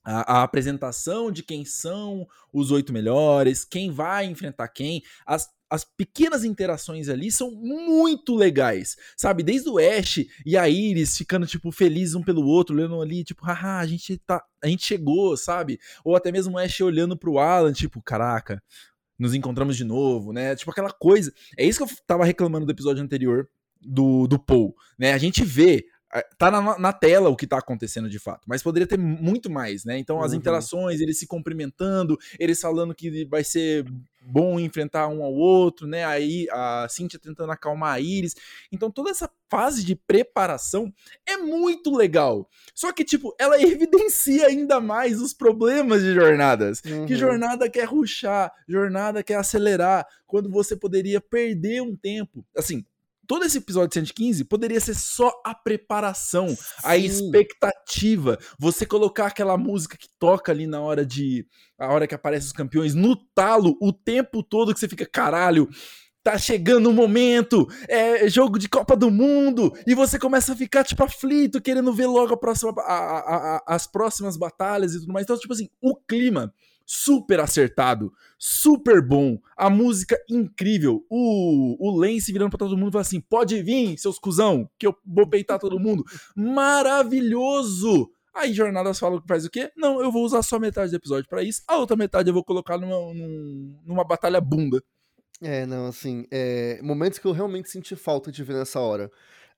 a, 0.04 0.40
a 0.40 0.44
apresentação 0.44 1.32
de 1.32 1.44
quem 1.44 1.64
são 1.66 2.28
os 2.52 2.72
oito 2.72 2.92
melhores, 2.92 3.64
quem 3.64 3.92
vai 3.92 4.26
enfrentar 4.26 4.68
quem, 4.70 5.04
as, 5.26 5.50
as 5.70 5.86
pequenas 5.86 6.44
interações 6.44 7.08
ali 7.08 7.32
são 7.32 7.50
muito 7.52 8.36
legais, 8.36 8.98
sabe? 9.16 9.42
Desde 9.42 9.70
o 9.70 9.78
Ash 9.78 10.26
e 10.46 10.58
a 10.58 10.68
Iris 10.68 11.18
ficando, 11.18 11.48
tipo, 11.48 11.72
felizes 11.72 12.14
um 12.14 12.22
pelo 12.22 12.46
outro, 12.46 12.76
olhando 12.76 13.02
ali, 13.02 13.24
tipo, 13.24 13.46
haha, 13.46 13.80
a 13.80 13.88
gente, 13.88 14.18
tá, 14.18 14.44
a 14.62 14.68
gente 14.68 14.86
chegou, 14.86 15.38
sabe? 15.38 15.80
Ou 16.04 16.16
até 16.16 16.32
mesmo 16.32 16.56
o 16.56 16.58
Ash 16.58 16.82
olhando 16.82 17.18
pro 17.18 17.40
Alan, 17.40 17.72
tipo, 17.72 18.02
caraca, 18.02 18.62
nos 19.18 19.34
encontramos 19.34 19.78
de 19.78 19.86
novo, 19.86 20.34
né? 20.34 20.56
Tipo, 20.56 20.72
aquela 20.72 20.92
coisa. 20.92 21.32
É 21.58 21.64
isso 21.64 21.86
que 21.86 21.94
eu 21.94 21.98
tava 22.06 22.26
reclamando 22.26 22.66
do 22.66 22.72
episódio 22.72 23.02
anterior 23.02 23.48
do, 23.80 24.28
do 24.28 24.38
Paul, 24.38 24.76
né? 25.00 25.14
A 25.14 25.18
gente 25.18 25.44
vê 25.44 25.86
tá 26.38 26.52
na, 26.52 26.78
na, 26.78 26.92
tela 26.94 27.30
o 27.30 27.36
que 27.36 27.48
tá 27.48 27.58
acontecendo 27.58 28.10
de 28.10 28.20
fato, 28.20 28.42
mas 28.48 28.62
poderia 28.62 28.88
ter 28.88 28.98
muito 29.00 29.50
mais, 29.50 29.86
né? 29.86 29.98
Então 29.98 30.22
as 30.22 30.32
Uhum. 30.32 30.38
interações, 30.40 31.00
eles 31.00 31.18
se 31.20 31.26
cumprimentando, 31.28 32.18
eles 32.40 32.60
falando 32.60 32.94
que 32.94 33.26
vai 33.26 33.44
ser 33.44 33.86
bom 34.24 34.60
enfrentar 34.60 35.08
um 35.08 35.24
ao 35.24 35.34
outro, 35.34 35.88
né? 35.88 36.04
Aí 36.06 36.48
a 36.52 36.86
Cynthia 36.90 37.20
tentando 37.20 37.52
acalmar 37.52 37.94
a 37.96 38.00
Iris. 38.00 38.36
Então 38.72 38.92
toda 38.92 39.10
essa 39.10 39.30
fase 39.50 39.84
de 39.84 39.96
preparação 39.96 40.94
é 41.28 41.38
muito 41.38 41.96
legal. 41.96 42.48
Só 42.76 42.92
que 42.92 43.04
tipo, 43.04 43.34
ela 43.40 43.56
evidencia 43.62 44.48
ainda 44.48 44.80
mais 44.80 45.22
os 45.22 45.34
problemas 45.34 46.02
de 46.02 46.14
jornadas. 46.14 46.82
Que 46.82 46.92
Uhum. 46.92 47.08
jornada 47.16 47.70
quer 47.70 47.86
ruxar, 47.86 48.52
jornada 48.68 49.24
quer 49.24 49.36
acelerar, 49.36 50.06
quando 50.28 50.50
você 50.50 50.76
poderia 50.76 51.20
perder 51.20 51.82
um 51.82 51.96
tempo. 51.96 52.46
Assim, 52.56 52.86
todo 53.32 53.46
esse 53.46 53.60
episódio 53.60 53.88
de 53.88 53.94
115 53.94 54.44
poderia 54.44 54.82
ser 54.82 54.94
só 54.94 55.32
a 55.46 55.56
preparação, 55.56 56.48
a 56.84 56.96
Sim. 56.96 57.06
expectativa. 57.06 58.38
Você 58.60 58.86
colocar 58.86 59.28
aquela 59.28 59.58
música 59.58 59.96
que 59.98 60.10
toca 60.20 60.52
ali 60.52 60.68
na 60.68 60.82
hora 60.82 61.06
de. 61.06 61.48
A 61.80 61.88
hora 61.94 62.06
que 62.06 62.14
aparecem 62.14 62.48
os 62.48 62.52
campeões, 62.52 62.94
no 62.94 63.16
talo, 63.34 63.78
o 63.82 63.94
tempo 63.94 64.44
todo 64.44 64.74
que 64.74 64.80
você 64.82 64.88
fica, 64.90 65.06
caralho. 65.06 65.70
Tá 66.22 66.38
chegando 66.38 66.90
o 66.90 66.94
momento, 66.94 67.66
é 67.88 68.28
jogo 68.30 68.60
de 68.60 68.68
Copa 68.68 68.98
do 68.98 69.10
Mundo, 69.10 69.72
e 69.88 69.96
você 69.96 70.20
começa 70.20 70.52
a 70.52 70.56
ficar, 70.56 70.84
tipo, 70.84 71.02
aflito, 71.02 71.62
querendo 71.62 71.94
ver 71.94 72.08
logo 72.08 72.34
a 72.34 72.38
próxima, 72.38 72.74
a- 72.80 72.84
a- 72.84 73.56
a- 73.56 73.64
as 73.66 73.88
próximas 73.88 74.36
batalhas 74.36 74.94
e 74.94 75.00
tudo 75.00 75.14
mais. 75.14 75.24
Então, 75.24 75.40
tipo 75.40 75.54
assim, 75.54 75.70
o 75.82 75.96
clima 75.96 76.54
super 76.86 77.40
acertado, 77.40 78.12
super 78.38 79.02
bom, 79.06 79.38
a 79.56 79.70
música 79.70 80.18
incrível, 80.30 81.06
o, 81.10 81.78
o 81.80 81.92
Lance 81.98 82.32
virando 82.32 82.50
pra 82.52 82.58
todo 82.60 82.78
mundo 82.78 82.90
e 82.90 82.92
falando 82.92 83.06
assim: 83.06 83.22
pode 83.22 83.62
vir, 83.62 83.98
seus 83.98 84.18
cuzão, 84.20 84.70
que 84.78 84.88
eu 84.88 84.96
vou 85.06 85.28
peitar 85.28 85.60
todo 85.60 85.80
mundo. 85.80 86.04
Maravilhoso! 86.36 88.10
Aí 88.34 88.54
Jornadas 88.54 88.98
fala 88.98 89.22
que 89.22 89.28
faz 89.28 89.46
o 89.46 89.50
quê? 89.50 89.72
Não, 89.76 90.02
eu 90.02 90.12
vou 90.12 90.24
usar 90.24 90.42
só 90.42 90.58
metade 90.58 90.92
do 90.92 90.96
episódio 90.96 91.28
pra 91.30 91.44
isso, 91.44 91.62
a 91.68 91.78
outra 91.78 91.98
metade 91.98 92.30
eu 92.30 92.34
vou 92.34 92.44
colocar 92.44 92.78
numa, 92.78 93.14
num- 93.14 93.78
numa 93.86 94.04
batalha 94.04 94.40
bunda. 94.40 94.82
É, 95.42 95.66
não, 95.66 95.88
assim, 95.88 96.26
é, 96.32 96.80
momentos 96.84 97.18
que 97.20 97.26
eu 97.26 97.32
realmente 97.32 97.70
senti 97.70 97.96
falta 97.96 98.32
de 98.32 98.44
ver 98.44 98.54
nessa 98.54 98.80
hora. 98.80 99.12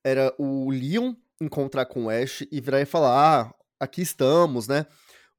Era 0.04 0.34
o 0.40 0.72
Leon 0.72 1.14
encontrar 1.42 1.86
com 1.86 2.06
o 2.06 2.10
Ash 2.10 2.46
e 2.52 2.62
virar 2.62 2.82
e 2.82 2.86
falar, 2.86 3.44
ah, 3.50 3.54
aqui 3.80 4.02
estamos, 4.02 4.68
né? 4.68 4.86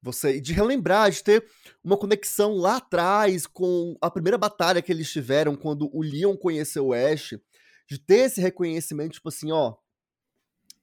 Você, 0.05 0.37
e 0.37 0.41
de 0.41 0.53
relembrar, 0.53 1.09
de 1.09 1.23
ter 1.23 1.43
uma 1.83 1.97
conexão 1.97 2.53
lá 2.55 2.77
atrás 2.77 3.47
com 3.47 3.97
a 3.99 4.09
primeira 4.11 4.37
batalha 4.37 4.81
que 4.81 4.91
eles 4.91 5.11
tiveram, 5.11 5.55
quando 5.55 5.89
o 5.91 6.01
Leon 6.03 6.37
conheceu 6.37 6.87
o 6.87 6.93
Ash, 6.93 7.31
de 7.89 7.97
ter 7.99 8.19
esse 8.27 8.39
reconhecimento, 8.39 9.13
tipo 9.13 9.29
assim, 9.29 9.51
ó, 9.51 9.73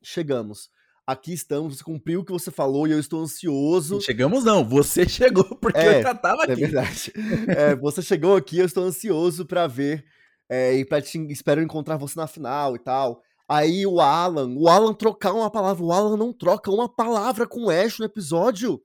chegamos. 0.03 0.71
Aqui 1.07 1.33
estamos, 1.33 1.77
você 1.79 1.85
cumpriu 1.85 2.21
o 2.21 2.25
que 2.25 2.33
você 2.33 2.51
falou 2.51 2.87
e 2.87 2.93
eu 2.93 2.99
estou 2.99 3.21
ansioso. 3.21 4.01
Chegamos 4.01 4.45
não, 4.45 4.65
você 4.65 5.07
chegou, 5.09 5.45
porque 5.57 5.79
É, 5.79 5.99
eu 5.99 6.03
já 6.03 6.15
tava 6.15 6.43
É 6.45 6.53
aqui. 6.53 6.61
verdade. 6.61 7.13
É, 7.49 7.75
você 7.75 8.01
chegou 8.03 8.37
aqui, 8.37 8.59
eu 8.59 8.67
estou 8.67 8.85
ansioso 8.85 9.45
pra 9.45 9.67
ver 9.67 10.05
é, 10.49 10.75
e 10.77 10.85
pra 10.85 11.01
te, 11.03 11.19
espero 11.33 11.61
encontrar 11.63 11.97
você 11.97 12.19
na 12.19 12.27
final 12.27 12.77
e 12.77 12.79
tal. 12.79 13.21
Aí 13.49 13.85
o 13.85 14.01
Alan, 14.01 14.55
o 14.57 14.69
Alan 14.69 14.95
trocar 14.95 15.33
uma 15.33 15.51
palavra, 15.51 15.85
o 15.85 15.93
Alan 15.93 16.17
não 16.17 16.33
troca 16.33 16.71
uma 16.71 16.89
palavra 16.89 17.47
com 17.47 17.65
o 17.67 17.71
Ash 17.71 17.99
no 17.99 18.05
episódio. 18.05 18.81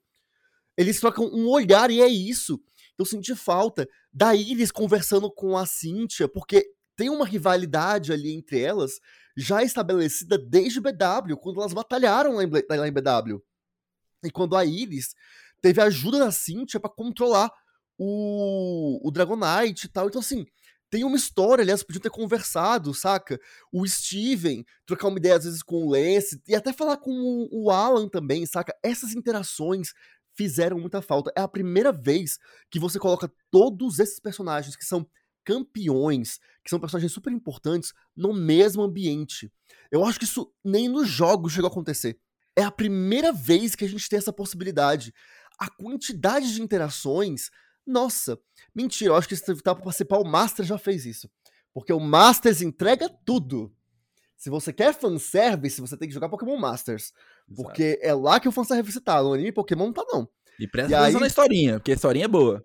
Eles 0.78 1.00
trocam 1.00 1.26
um 1.26 1.48
olhar 1.48 1.90
e 1.90 2.02
é 2.02 2.08
isso. 2.08 2.62
Eu 2.98 3.06
senti 3.06 3.36
falta 3.36 3.88
da 4.14 4.36
Iris 4.36 4.72
conversando 4.72 5.32
com 5.32 5.58
a 5.58 5.66
Cynthia, 5.66 6.28
porque 6.28 6.66
tem 6.96 7.10
uma 7.10 7.26
rivalidade 7.26 8.12
ali 8.12 8.34
entre 8.34 8.60
elas 8.60 9.00
já 9.36 9.62
estabelecida 9.62 10.38
desde 10.38 10.82
BW, 10.82 11.38
quando 11.40 11.60
elas 11.60 11.74
batalharam 11.74 12.36
lá 12.36 12.44
em, 12.44 12.48
BW. 12.48 13.40
E 14.24 14.32
quando 14.32 14.56
a 14.56 14.66
Iris 14.66 15.14
teve 15.62 15.80
a 15.80 15.86
ajuda 15.86 16.20
da 16.20 16.32
Cynthia 16.32 16.80
pra 16.80 16.90
controlar 16.90 17.52
o, 17.98 19.00
o 19.08 19.12
Dragonite 19.12 19.86
e 19.86 19.90
tal. 19.90 20.08
Então, 20.08 20.22
assim, 20.22 20.46
tem 20.90 21.04
uma 21.04 21.18
história, 21.18 21.62
aliás, 21.62 21.84
podiam 21.84 22.02
ter 22.02 22.10
conversado, 22.10 22.94
saca? 22.94 23.40
O 23.72 23.86
Steven, 23.86 24.66
trocar 24.86 25.10
uma 25.10 25.18
ideia 25.18 25.36
às 25.36 25.44
vezes 25.44 25.62
com 25.62 25.86
o 25.86 25.90
Lance, 25.92 26.42
e 26.48 26.56
até 26.56 26.72
falar 26.72 26.98
com 26.98 27.12
o, 27.12 27.66
o 27.66 27.72
Alan 27.72 28.08
também, 28.08 28.46
saca? 28.46 28.76
Essas 28.82 29.14
interações 29.14 29.94
fizeram 30.38 30.80
muita 30.80 31.02
falta. 31.02 31.32
É 31.36 31.42
a 31.42 31.48
primeira 31.48 31.92
vez 31.92 32.38
que 32.70 32.80
você 32.80 33.00
coloca 33.00 33.32
todos 33.50 33.98
esses 34.00 34.20
personagens 34.20 34.76
que 34.76 34.86
são 34.86 35.06
campeões, 35.44 36.40
que 36.64 36.70
são 36.70 36.80
personagens 36.80 37.12
super 37.12 37.34
importantes, 37.34 37.94
no 38.16 38.34
mesmo 38.34 38.84
ambiente. 38.84 39.52
Eu 39.90 40.06
acho 40.06 40.20
que 40.20 40.26
isso 40.26 40.54
nem 40.64 40.88
nos 40.88 41.08
jogos 41.08 41.54
chegou 41.54 41.70
a 41.70 41.72
acontecer. 41.72 42.20
É 42.56 42.64
a 42.64 42.72
primeira 42.72 43.32
vez 43.32 43.74
que 43.74 43.86
a 43.86 43.90
gente 43.90 44.08
tem 44.08 44.18
essa 44.18 44.34
possibilidade. 44.34 45.14
A 45.58 45.70
quantidade 45.70 46.54
de 46.54 46.62
interações. 46.62 47.50
Nossa, 47.86 48.38
mentira, 48.76 49.12
eu 49.12 49.16
acho 49.16 49.28
que 49.28 49.36
se 49.36 49.56
tá 49.62 49.74
pra 49.74 49.84
participar, 49.84 50.18
o 50.18 50.26
Master 50.26 50.66
já 50.66 50.78
fez 50.78 51.06
isso. 51.06 51.30
Porque 51.74 51.94
o 51.94 52.00
Masters 52.00 52.62
entrega 52.62 53.10
tudo. 53.26 53.74
Se 54.38 54.50
você 54.50 54.72
quer 54.72 54.94
fanservice, 54.94 55.82
você 55.82 55.98
tem 55.98 56.08
que 56.08 56.14
jogar 56.14 56.30
Pokémon 56.30 56.58
Masters. 56.58 57.12
Porque 57.56 58.00
é 58.02 58.14
lá 58.14 58.40
que 58.40 58.48
o 58.48 58.52
fanservice 58.52 59.02
tá. 59.02 59.22
No 59.22 59.34
anime 59.34 59.52
Pokémon 59.52 59.88
não 59.88 59.94
tá, 59.94 60.06
não. 60.08 60.30
E 60.60 60.68
presta 60.68 60.92
E 60.92 60.96
atenção 60.96 61.16
aí- 61.18 61.22
na 61.22 61.28
historinha, 61.28 61.80
porque 61.80 61.92
a 61.92 61.96
historinha 61.96 62.26
é 62.26 62.28
boa. 62.30 62.64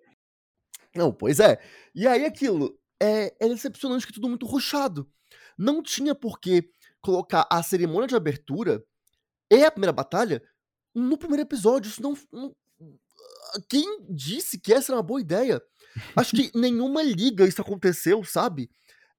Não, 0.94 1.12
pois 1.12 1.40
é. 1.40 1.58
E 1.94 2.06
aí 2.06 2.24
aquilo, 2.26 2.78
é, 3.00 3.34
é 3.40 3.48
decepcionante 3.48 4.06
que 4.06 4.12
tudo 4.12 4.28
muito 4.28 4.46
rushado. 4.46 5.10
Não 5.58 5.82
tinha 5.82 6.14
por 6.14 6.38
que 6.38 6.68
colocar 7.00 7.46
a 7.50 7.62
cerimônia 7.62 8.06
de 8.06 8.14
abertura 8.14 8.84
e 9.50 9.64
a 9.64 9.70
primeira 9.70 9.92
batalha 9.92 10.42
no 10.94 11.16
primeiro 11.16 11.42
episódio. 11.42 11.88
Isso 11.88 12.02
não. 12.02 12.14
não- 12.32 12.54
quem 13.68 14.04
disse 14.10 14.58
que 14.58 14.72
essa 14.72 14.92
era 14.92 14.96
uma 14.96 15.02
boa 15.02 15.20
ideia? 15.20 15.60
Acho 16.16 16.34
que 16.36 16.50
nenhuma 16.56 17.02
liga 17.02 17.46
isso 17.46 17.60
aconteceu, 17.60 18.22
sabe? 18.24 18.70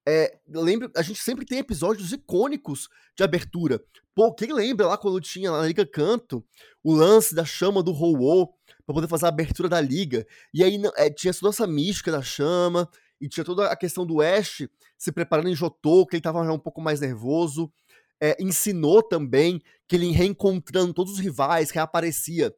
É, 0.06 0.38
lembra, 0.48 0.90
a 0.96 1.02
gente 1.02 1.22
sempre 1.22 1.46
tem 1.46 1.58
episódios 1.58 2.12
icônicos 2.12 2.88
de 3.16 3.24
abertura. 3.24 3.82
Pô, 4.14 4.32
quem 4.34 4.52
lembra 4.52 4.86
lá 4.86 4.98
quando 4.98 5.20
tinha 5.20 5.50
na 5.50 5.66
Liga 5.66 5.86
Canto 5.86 6.44
o 6.82 6.92
lance 6.94 7.34
da 7.34 7.44
chama 7.44 7.82
do 7.82 7.92
Ho-Oh 7.92 8.48
pra 8.84 8.94
poder 8.94 9.08
fazer 9.08 9.26
a 9.26 9.28
abertura 9.28 9.68
da 9.68 9.80
liga? 9.80 10.26
E 10.52 10.62
aí 10.62 10.80
é, 10.96 11.10
tinha 11.10 11.32
toda 11.32 11.48
essa 11.48 11.66
mística 11.66 12.12
da 12.12 12.22
chama, 12.22 12.88
e 13.20 13.28
tinha 13.28 13.44
toda 13.44 13.68
a 13.68 13.76
questão 13.76 14.04
do 14.04 14.20
Ash 14.20 14.68
se 14.98 15.10
preparando 15.10 15.48
em 15.48 15.54
Jotô, 15.54 16.06
que 16.06 16.16
ele 16.16 16.22
tava 16.22 16.44
já 16.44 16.52
um 16.52 16.58
pouco 16.58 16.80
mais 16.80 17.00
nervoso. 17.00 17.72
É, 18.20 18.36
ensinou 18.38 19.02
também 19.02 19.62
que 19.88 19.96
ele 19.96 20.10
reencontrando 20.10 20.92
todos 20.92 21.14
os 21.14 21.18
rivais, 21.18 21.70
reaparecia. 21.70 22.54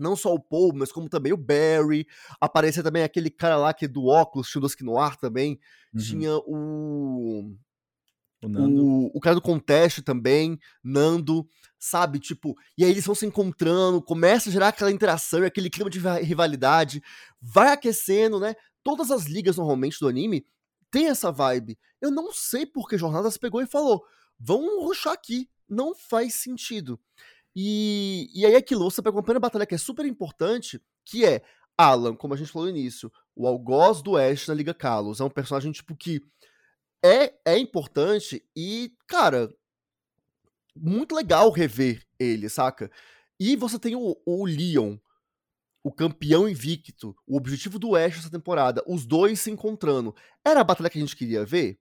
Não 0.00 0.16
só 0.16 0.34
o 0.34 0.40
Paul, 0.40 0.72
mas 0.74 0.90
como 0.90 1.08
também 1.08 1.32
o 1.32 1.36
Barry. 1.36 2.06
Aparecia 2.40 2.82
também 2.82 3.02
aquele 3.02 3.30
cara 3.30 3.56
lá 3.56 3.72
que 3.74 3.84
é 3.84 3.88
do 3.88 4.06
óculos, 4.06 4.48
tinha 4.48 4.60
o 4.60 4.62
Dusk 4.62 4.80
Noir 4.82 5.16
também. 5.16 5.58
Uhum. 5.94 6.00
Tinha 6.00 6.36
o 6.36 7.54
O 8.42 8.48
o, 8.48 9.10
o 9.14 9.20
cara 9.20 9.34
do 9.34 9.42
Contest 9.42 10.00
também, 10.02 10.58
Nando, 10.82 11.46
sabe? 11.78 12.18
Tipo, 12.18 12.54
e 12.76 12.84
aí 12.84 12.90
eles 12.90 13.04
vão 13.04 13.14
se 13.14 13.26
encontrando, 13.26 14.00
começa 14.02 14.48
a 14.48 14.52
gerar 14.52 14.68
aquela 14.68 14.90
interação 14.90 15.42
e 15.42 15.46
aquele 15.46 15.68
clima 15.68 15.90
de 15.90 15.98
riva- 15.98 16.20
rivalidade, 16.20 17.02
vai 17.40 17.68
aquecendo, 17.72 18.40
né? 18.40 18.54
Todas 18.82 19.10
as 19.10 19.24
ligas 19.26 19.58
normalmente 19.58 19.98
do 20.00 20.08
anime 20.08 20.46
tem 20.90 21.08
essa 21.08 21.30
vibe. 21.30 21.78
Eu 22.00 22.10
não 22.10 22.32
sei 22.32 22.64
porque 22.64 22.96
Jornadas 22.96 23.36
pegou 23.36 23.60
e 23.60 23.66
falou: 23.66 24.02
vamos 24.38 24.82
ruxar 24.84 25.12
aqui. 25.12 25.48
Não 25.68 25.94
faz 25.94 26.34
sentido. 26.34 26.98
E, 27.54 28.30
e 28.34 28.46
aí 28.46 28.54
aquilo, 28.54 28.90
você 28.90 29.02
pega 29.02 29.16
uma 29.16 29.22
primeira 29.22 29.40
batalha 29.40 29.66
que 29.66 29.74
é 29.74 29.78
super 29.78 30.06
importante, 30.06 30.80
que 31.04 31.24
é 31.24 31.42
Alan, 31.76 32.14
como 32.14 32.34
a 32.34 32.36
gente 32.36 32.52
falou 32.52 32.68
no 32.68 32.76
início, 32.76 33.10
o 33.34 33.46
algoz 33.46 34.02
do 34.02 34.16
Ash 34.16 34.46
na 34.46 34.54
Liga 34.54 34.74
Kalos. 34.74 35.20
É 35.20 35.24
um 35.24 35.30
personagem, 35.30 35.72
tipo, 35.72 35.96
que 35.96 36.20
é, 37.02 37.32
é 37.44 37.58
importante 37.58 38.44
e, 38.54 38.92
cara, 39.08 39.52
muito 40.76 41.14
legal 41.14 41.50
rever 41.50 42.06
ele, 42.18 42.48
saca? 42.48 42.90
E 43.38 43.56
você 43.56 43.78
tem 43.78 43.96
o, 43.96 44.16
o 44.26 44.44
Leon, 44.44 44.96
o 45.82 45.90
campeão 45.90 46.48
invicto, 46.48 47.16
o 47.26 47.36
objetivo 47.36 47.78
do 47.78 47.96
Ash 47.96 48.18
essa 48.18 48.30
temporada, 48.30 48.84
os 48.86 49.06
dois 49.06 49.40
se 49.40 49.50
encontrando. 49.50 50.14
Era 50.44 50.60
a 50.60 50.64
batalha 50.64 50.90
que 50.90 50.98
a 50.98 51.00
gente 51.00 51.16
queria 51.16 51.44
ver? 51.44 51.80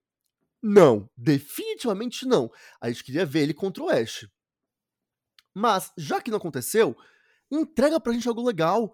Não, 0.62 1.10
definitivamente 1.18 2.26
não. 2.26 2.50
A 2.82 2.90
gente 2.90 3.04
queria 3.04 3.26
ver 3.26 3.42
ele 3.42 3.54
contra 3.54 3.84
o 3.84 3.90
Ash. 3.90 4.28
Mas, 5.54 5.92
já 5.98 6.22
que 6.22 6.32
não 6.32 6.38
aconteceu, 6.38 6.96
entrega 7.52 8.00
pra 8.00 8.14
gente 8.14 8.28
algo 8.28 8.46
legal. 8.46 8.94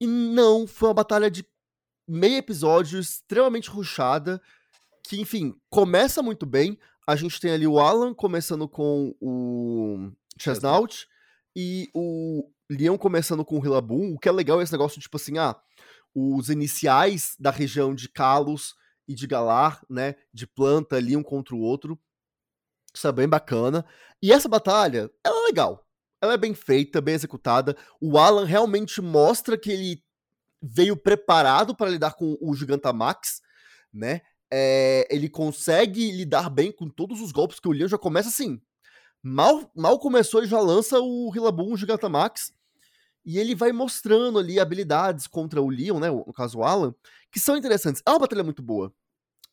E 0.00 0.06
não, 0.06 0.66
foi 0.66 0.88
uma 0.88 0.94
batalha 0.94 1.30
de 1.30 1.44
meio 2.08 2.36
episódio, 2.36 2.98
extremamente 2.98 3.70
ruchada, 3.70 4.40
que, 5.04 5.20
enfim, 5.20 5.54
começa 5.68 6.22
muito 6.22 6.46
bem. 6.46 6.78
A 7.06 7.16
gente 7.16 7.40
tem 7.40 7.52
ali 7.52 7.66
o 7.66 7.78
Alan 7.78 8.14
começando 8.14 8.68
com 8.68 9.14
o 9.20 10.10
Chestnut 10.38 11.06
e 11.54 11.90
o 11.94 12.48
Leon 12.70 12.96
começando 12.96 13.44
com 13.44 13.56
o 13.56 13.60
Rillaboom. 13.60 14.14
O 14.14 14.18
que 14.18 14.28
é 14.28 14.32
legal 14.32 14.60
é 14.60 14.62
esse 14.62 14.72
negócio, 14.72 15.00
tipo 15.00 15.16
assim, 15.16 15.38
ah, 15.38 15.56
os 16.14 16.48
iniciais 16.48 17.34
da 17.38 17.50
região 17.50 17.94
de 17.94 18.08
Kalos 18.08 18.74
e 19.06 19.14
de 19.14 19.26
Galar, 19.26 19.84
né, 19.88 20.14
de 20.32 20.46
planta 20.46 20.96
ali 20.96 21.16
um 21.16 21.22
contra 21.22 21.54
o 21.54 21.60
outro. 21.60 21.98
Isso 22.94 23.06
é 23.06 23.12
bem 23.12 23.28
bacana. 23.28 23.84
E 24.22 24.32
essa 24.32 24.48
batalha, 24.48 25.10
ela 25.24 25.42
é 25.42 25.46
legal. 25.46 25.84
Ela 26.20 26.34
é 26.34 26.36
bem 26.36 26.54
feita, 26.54 27.00
bem 27.00 27.14
executada. 27.14 27.76
O 28.00 28.18
Alan 28.18 28.44
realmente 28.44 29.00
mostra 29.00 29.56
que 29.56 29.70
ele 29.70 30.02
veio 30.62 30.96
preparado 30.96 31.74
para 31.74 31.90
lidar 31.90 32.14
com 32.14 32.36
o 32.40 32.54
Gigantamax, 32.54 33.40
né? 33.92 34.20
É, 34.52 35.06
ele 35.10 35.28
consegue 35.28 36.10
lidar 36.10 36.50
bem 36.50 36.72
com 36.72 36.88
todos 36.88 37.20
os 37.20 37.32
golpes 37.32 37.60
que 37.60 37.68
o 37.68 37.72
Leon 37.72 37.88
já 37.88 37.98
começa 37.98 38.28
assim. 38.28 38.60
Mal, 39.22 39.70
mal 39.74 39.98
começou, 39.98 40.40
ele 40.40 40.48
já 40.48 40.60
lança 40.60 40.98
o 40.98 41.30
Rillaboom, 41.30 41.72
o 41.72 41.76
Gigantamax, 41.76 42.52
e 43.24 43.38
ele 43.38 43.54
vai 43.54 43.70
mostrando 43.70 44.38
ali 44.38 44.58
habilidades 44.58 45.26
contra 45.26 45.60
o 45.62 45.68
Leon, 45.68 46.00
né? 46.00 46.10
No 46.10 46.32
caso 46.32 46.58
o 46.58 46.64
Alan, 46.64 46.94
que 47.30 47.38
são 47.38 47.56
interessantes. 47.56 48.02
É 48.04 48.10
uma 48.10 48.18
batalha 48.18 48.42
muito 48.42 48.62
boa. 48.62 48.92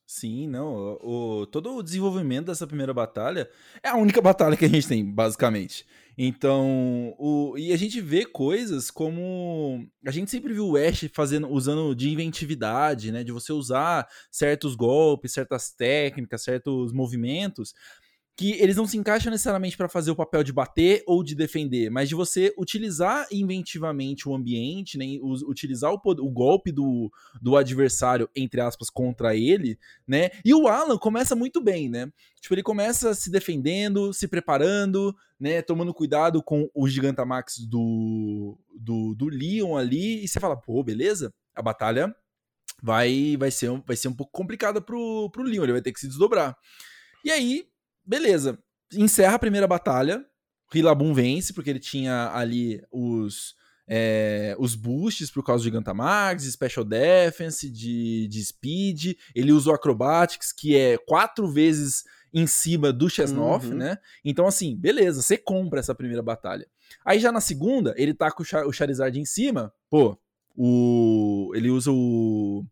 Sim, 0.10 0.48
não. 0.48 0.98
O, 1.02 1.46
todo 1.46 1.76
o 1.76 1.84
desenvolvimento 1.84 2.46
dessa 2.46 2.66
primeira 2.66 2.94
batalha 2.94 3.50
é 3.84 3.90
a 3.90 3.98
única 3.98 4.22
batalha 4.24 4.56
que 4.56 4.64
a 4.64 4.70
gente 4.70 4.88
tem, 4.88 5.04
basicamente. 5.04 5.86
Então, 6.18 7.14
o, 7.20 7.56
e 7.58 7.74
a 7.74 7.78
gente 7.78 8.00
vê 8.00 8.26
coisas 8.26 8.90
como. 8.90 9.86
A 10.06 10.10
gente 10.10 10.32
sempre 10.32 10.54
viu 10.54 10.66
o 10.70 10.78
Ash 10.78 11.10
fazendo, 11.14 11.50
usando 11.50 11.94
de 11.94 12.10
inventividade, 12.10 13.12
né? 13.12 13.22
De 13.22 13.34
você 13.34 13.52
usar 13.52 14.08
certos 14.32 14.76
golpes, 14.76 15.34
certas 15.34 15.72
técnicas, 15.72 16.42
certos 16.42 16.94
movimentos 16.94 17.74
que 18.38 18.52
eles 18.62 18.76
não 18.76 18.86
se 18.86 18.96
encaixam 18.96 19.32
necessariamente 19.32 19.76
para 19.76 19.90
fazer 19.90 20.12
o 20.12 20.16
papel 20.16 20.44
de 20.44 20.54
bater 20.54 21.04
ou 21.08 21.24
de 21.24 21.34
defender, 21.34 21.90
mas 21.90 22.08
de 22.08 22.14
você 22.14 22.54
utilizar 22.56 23.28
inventivamente 23.32 24.30
o 24.30 24.36
ambiente, 24.36 24.96
né, 24.96 25.06
utilizar 25.24 25.92
o, 25.92 26.00
o, 26.06 26.30
golpe 26.30 26.72
do, 26.72 27.12
do 27.42 27.58
adversário, 27.58 28.30
entre 28.36 28.62
aspas, 28.62 28.92
contra 28.92 29.36
ele, 29.36 29.80
né? 30.08 30.30
E 30.46 30.54
o 30.54 30.68
Alan 30.68 31.00
começa 31.00 31.36
muito 31.36 31.60
bem, 31.60 31.90
né? 31.90 32.14
Tipo, 32.40 32.54
ele 32.54 32.62
começa 32.62 33.16
se 33.16 33.32
defendendo, 33.32 34.14
se 34.14 34.28
preparando, 34.28 35.16
né? 35.40 35.64
Tomando 35.64 35.92
cuidado 35.92 36.44
com 36.44 36.70
o 36.76 36.88
Gigantamax 36.88 37.58
do, 37.68 38.56
do, 38.80 39.16
do 39.16 39.30
Leon 39.30 39.76
ali, 39.76 40.24
e 40.24 40.28
você 40.28 40.40
fala, 40.40 40.56
pô, 40.56 40.84
beleza, 40.84 41.34
a 41.56 41.62
batalha 41.64 42.16
vai, 42.84 43.36
vai, 43.36 43.50
ser, 43.50 43.72
vai 43.84 43.96
ser 43.96 44.10
um 44.10 44.14
pouco 44.14 44.32
complicada 44.32 44.80
pro, 44.80 45.28
pro 45.32 45.42
Leon, 45.42 45.64
ele 45.64 45.74
vai 45.74 45.82
ter 45.82 45.92
que 45.92 46.00
se 46.00 46.08
desdobrar. 46.08 46.56
E 47.26 47.32
aí, 47.32 47.66
beleza. 48.08 48.58
Encerra 48.94 49.36
a 49.36 49.40
primeira 49.40 49.68
batalha. 49.68 50.26
Rilabum 50.72 51.14
vence, 51.14 51.54
porque 51.54 51.70
ele 51.70 51.80
tinha 51.80 52.32
ali 52.34 52.82
os, 52.92 53.56
é, 53.88 54.56
os 54.60 54.76
boosts 54.76 55.32
por 55.32 55.44
causa 55.44 55.62
do 55.62 55.66
Gigantamax, 55.66 56.44
Special 56.44 56.84
Defense, 56.84 57.70
de, 57.70 58.28
de 58.28 58.46
Speed. 58.46 59.14
Ele 59.36 59.52
usa 59.52 59.70
o 59.70 59.74
Acrobatics, 59.74 60.52
que 60.52 60.76
é 60.76 60.98
quatro 60.98 61.48
vezes 61.48 62.04
em 62.34 62.46
cima 62.46 62.92
do 62.92 63.10
Chesnoff, 63.10 63.68
uhum. 63.68 63.76
né? 63.76 63.98
Então, 64.24 64.46
assim, 64.46 64.76
beleza, 64.76 65.22
você 65.22 65.38
compra 65.38 65.80
essa 65.80 65.96
primeira 65.96 66.22
batalha. 66.22 66.68
Aí 67.06 67.20
já 67.20 67.32
na 67.32 67.42
segunda, 67.42 67.94
ele 67.98 68.14
tá 68.14 68.30
com 68.32 68.44
o 68.44 68.74
Charizard 68.74 69.18
em 69.20 69.26
cima, 69.26 69.74
pô, 69.90 70.18
o, 70.56 71.52
ele 71.56 71.70
usa 71.70 71.92
o 71.92 72.66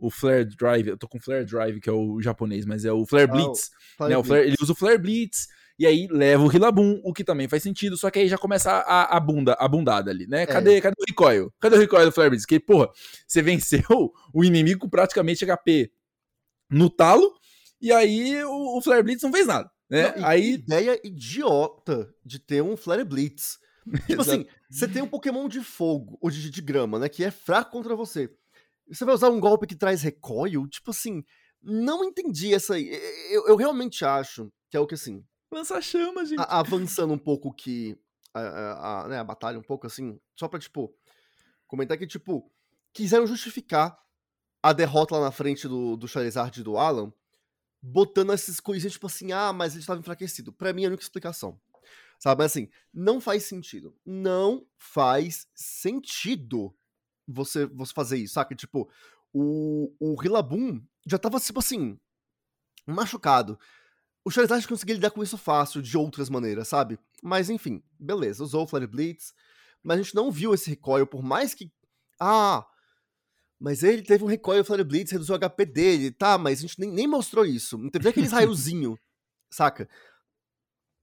o 0.00 0.10
Flare 0.10 0.44
Drive, 0.44 0.88
eu 0.88 0.96
tô 0.96 1.06
com 1.06 1.20
Flare 1.20 1.44
Drive, 1.44 1.80
que 1.80 1.88
é 1.88 1.92
o 1.92 2.20
japonês, 2.20 2.64
mas 2.64 2.84
é 2.84 2.92
o 2.92 3.04
Flare 3.06 3.30
ah, 3.30 3.32
Blitz. 3.32 3.70
Oh, 3.98 4.08
né? 4.08 4.16
o 4.16 4.24
Flare, 4.24 4.46
ele 4.46 4.56
usa 4.60 4.72
o 4.72 4.74
Flare 4.74 4.98
Blitz, 4.98 5.46
e 5.78 5.86
aí 5.86 6.08
leva 6.10 6.42
o 6.42 6.46
Rillaboom, 6.46 7.00
o 7.04 7.12
que 7.12 7.22
também 7.22 7.48
faz 7.48 7.62
sentido, 7.62 7.96
só 7.96 8.10
que 8.10 8.18
aí 8.18 8.28
já 8.28 8.38
começa 8.38 8.70
a, 8.70 9.16
a 9.16 9.20
bunda, 9.20 9.56
a 9.58 9.68
bundada 9.68 10.10
ali, 10.10 10.26
né? 10.26 10.46
Cadê, 10.46 10.76
é. 10.76 10.80
cadê 10.80 10.94
o 10.98 11.04
recoil? 11.06 11.52
Cadê 11.60 11.76
o 11.76 11.78
recoil 11.78 12.06
do 12.06 12.12
Flare 12.12 12.30
Blitz? 12.30 12.46
Que, 12.46 12.58
porra, 12.58 12.88
você 13.26 13.42
venceu 13.42 13.82
o 14.32 14.44
inimigo 14.44 14.80
com 14.80 14.88
praticamente 14.88 15.44
HP 15.44 15.90
no 16.70 16.88
talo, 16.88 17.32
e 17.80 17.92
aí 17.92 18.42
o, 18.44 18.78
o 18.78 18.82
Flare 18.82 19.02
Blitz 19.02 19.22
não 19.22 19.32
fez 19.32 19.46
nada, 19.46 19.70
né? 19.88 20.14
Não, 20.16 20.26
aí... 20.26 20.54
ideia 20.54 21.00
idiota 21.04 22.12
de 22.24 22.38
ter 22.38 22.62
um 22.62 22.76
Flare 22.76 23.04
Blitz. 23.04 23.58
Tipo 24.06 24.20
assim, 24.20 24.46
você 24.70 24.86
tem 24.86 25.02
um 25.02 25.08
Pokémon 25.08 25.48
de 25.48 25.60
fogo, 25.60 26.18
ou 26.20 26.30
de, 26.30 26.50
de 26.50 26.62
grama, 26.62 26.98
né? 26.98 27.08
Que 27.08 27.24
é 27.24 27.30
fraco 27.30 27.72
contra 27.72 27.96
você. 27.96 28.30
Você 28.90 29.04
vai 29.04 29.14
usar 29.14 29.30
um 29.30 29.40
golpe 29.40 29.66
que 29.66 29.76
traz 29.76 30.02
recoil? 30.02 30.66
Tipo 30.68 30.90
assim, 30.90 31.24
não 31.62 32.04
entendi 32.04 32.54
essa 32.54 32.74
aí. 32.74 32.88
Eu, 33.30 33.46
eu 33.46 33.56
realmente 33.56 34.04
acho 34.04 34.50
que 34.68 34.76
é 34.76 34.80
o 34.80 34.86
que 34.86 34.94
assim. 34.94 35.24
Lança 35.50 35.80
chama, 35.80 36.24
gente. 36.24 36.40
A, 36.40 36.60
avançando 36.60 37.12
um 37.12 37.18
pouco 37.18 37.52
que. 37.52 37.96
A, 38.32 39.02
a, 39.02 39.08
né, 39.08 39.18
a 39.18 39.24
batalha, 39.24 39.58
um 39.58 39.62
pouco 39.62 39.86
assim. 39.86 40.18
Só 40.36 40.48
pra, 40.48 40.58
tipo. 40.58 40.94
Comentar 41.66 41.96
que, 41.98 42.06
tipo. 42.06 42.50
Quiseram 42.92 43.26
justificar 43.26 43.96
a 44.62 44.72
derrota 44.72 45.16
lá 45.16 45.26
na 45.26 45.30
frente 45.30 45.68
do, 45.68 45.96
do 45.96 46.08
Charizard 46.08 46.60
e 46.60 46.64
do 46.64 46.76
Alan. 46.76 47.12
Botando 47.82 48.32
essas 48.32 48.60
coisinhas, 48.60 48.92
tipo 48.94 49.06
assim, 49.06 49.32
ah, 49.32 49.52
mas 49.52 49.72
ele 49.72 49.80
estava 49.80 50.00
enfraquecido. 50.00 50.52
Pra 50.52 50.72
mim 50.72 50.82
é 50.82 50.86
a 50.86 50.88
única 50.88 51.02
explicação. 51.02 51.58
Sabe? 52.18 52.42
Mas 52.42 52.52
assim, 52.52 52.68
não 52.92 53.20
faz 53.20 53.44
sentido. 53.44 53.96
Não 54.04 54.66
faz 54.76 55.48
sentido 55.54 56.74
você, 57.32 57.66
você 57.66 57.92
fazer 57.92 58.18
isso, 58.18 58.34
saca? 58.34 58.54
Tipo, 58.54 58.88
o, 59.32 59.92
o 59.98 60.14
Rillaboom 60.20 60.80
já 61.06 61.18
tava, 61.18 61.38
tipo 61.40 61.58
assim, 61.58 61.98
machucado. 62.86 63.58
O 64.24 64.30
Charizard 64.30 64.66
conseguia 64.68 64.94
lidar 64.94 65.10
com 65.10 65.22
isso 65.22 65.38
fácil, 65.38 65.80
de 65.80 65.96
outras 65.96 66.28
maneiras, 66.28 66.68
sabe? 66.68 66.98
Mas 67.22 67.48
enfim, 67.48 67.82
beleza, 67.98 68.42
usou 68.42 68.64
o 68.64 68.66
Flare 68.66 68.86
Blitz, 68.86 69.32
mas 69.82 69.98
a 69.98 70.02
gente 70.02 70.14
não 70.14 70.30
viu 70.30 70.52
esse 70.52 70.68
recoil, 70.70 71.06
por 71.06 71.22
mais 71.22 71.54
que. 71.54 71.72
Ah, 72.18 72.66
mas 73.58 73.82
ele 73.82 74.02
teve 74.02 74.24
um 74.24 74.26
recoil, 74.26 74.64
Flare 74.64 74.84
Blitz 74.84 75.12
reduziu 75.12 75.34
o 75.34 75.38
HP 75.38 75.66
dele, 75.66 76.10
tá, 76.10 76.36
mas 76.36 76.58
a 76.58 76.62
gente 76.62 76.78
nem, 76.80 76.90
nem 76.90 77.06
mostrou 77.06 77.44
isso. 77.44 77.78
Não 77.78 77.90
teve 77.90 78.08
aqueles 78.08 78.32
raiozinho, 78.32 78.98
saca? 79.50 79.88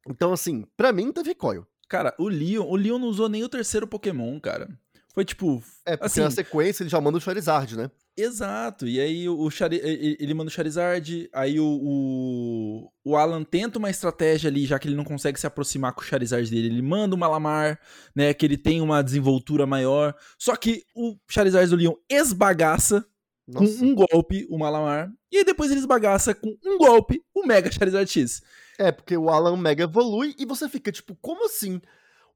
Então, 0.08 0.32
assim, 0.32 0.66
pra 0.76 0.92
mim 0.92 1.06
não 1.06 1.14
teve 1.14 1.30
recoil. 1.30 1.68
Cara, 1.90 2.14
o 2.18 2.28
Leon, 2.28 2.66
o 2.66 2.76
Leon 2.76 3.00
não 3.00 3.08
usou 3.08 3.30
nem 3.30 3.44
o 3.44 3.50
terceiro 3.50 3.88
Pokémon, 3.88 4.40
cara. 4.40 4.78
Foi 5.18 5.26
tipo. 5.26 5.64
É, 5.84 5.98
porque 5.98 6.06
assim, 6.06 6.22
na 6.22 6.30
sequência 6.30 6.84
ele 6.84 6.92
já 6.92 7.02
manda 7.02 7.18
o 7.18 7.20
Charizard, 7.20 7.76
né? 7.76 7.90
Exato. 8.16 8.86
E 8.88 9.00
aí 9.00 9.28
o 9.28 9.50
Chari 9.50 9.82
ele 9.84 10.32
manda 10.36 10.48
o 10.48 10.54
Charizard, 10.54 11.28
aí 11.34 11.60
o, 11.60 11.66
o, 11.66 12.92
o, 13.04 13.16
Alan 13.16 13.44
tenta 13.44 13.80
uma 13.80 13.90
estratégia 13.90 14.48
ali, 14.48 14.68
já 14.68 14.78
que 14.78 14.88
ele 14.88 14.96
não 14.96 15.04
consegue 15.04 15.40
se 15.40 15.48
aproximar 15.48 15.94
com 15.94 16.02
o 16.02 16.04
Charizard 16.04 16.48
dele. 16.52 16.68
Ele 16.68 16.84
manda 16.84 17.16
o 17.16 17.18
Malamar, 17.18 17.80
né? 18.16 18.32
Que 18.32 18.46
ele 18.46 18.60
tem 18.60 18.80
uma 18.80 19.02
desenvoltura 19.02 19.66
maior. 19.66 20.14
Só 20.38 20.56
que 20.56 20.84
o 20.96 21.16
Charizard 21.28 21.68
do 21.68 21.78
Leon 21.78 21.96
esbagaça 22.08 23.04
Nossa. 23.48 23.80
com 23.80 23.86
um 23.86 23.96
golpe 23.96 24.46
o 24.52 24.60
Malamar. 24.60 25.12
E 25.32 25.38
aí 25.40 25.44
depois 25.44 25.72
ele 25.72 25.80
esbagaça 25.80 26.36
com 26.36 26.56
um 26.64 26.78
golpe 26.78 27.24
o 27.34 27.44
Mega 27.44 27.72
Charizard 27.72 28.08
X. 28.08 28.44
É, 28.78 28.92
porque 28.92 29.18
o 29.18 29.32
Alan 29.32 29.58
Mega 29.58 29.86
evolui 29.86 30.36
e 30.38 30.46
você 30.46 30.70
fica 30.70 30.92
tipo, 30.92 31.18
como 31.20 31.48
assim? 31.48 31.82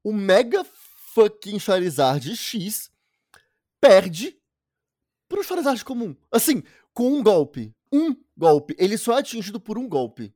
O 0.02 0.12
Mega 0.12 0.64
fucking 1.12 1.58
Charizard 1.58 2.34
X 2.36 2.90
perde 3.80 4.36
pro 5.28 5.42
Charizard 5.42 5.84
comum. 5.84 6.16
Assim, 6.30 6.62
com 6.94 7.12
um 7.12 7.22
golpe. 7.22 7.74
Um 7.92 8.16
golpe. 8.36 8.74
Ele 8.78 8.96
só 8.96 9.16
é 9.16 9.20
atingido 9.20 9.60
por 9.60 9.78
um 9.78 9.88
golpe. 9.88 10.34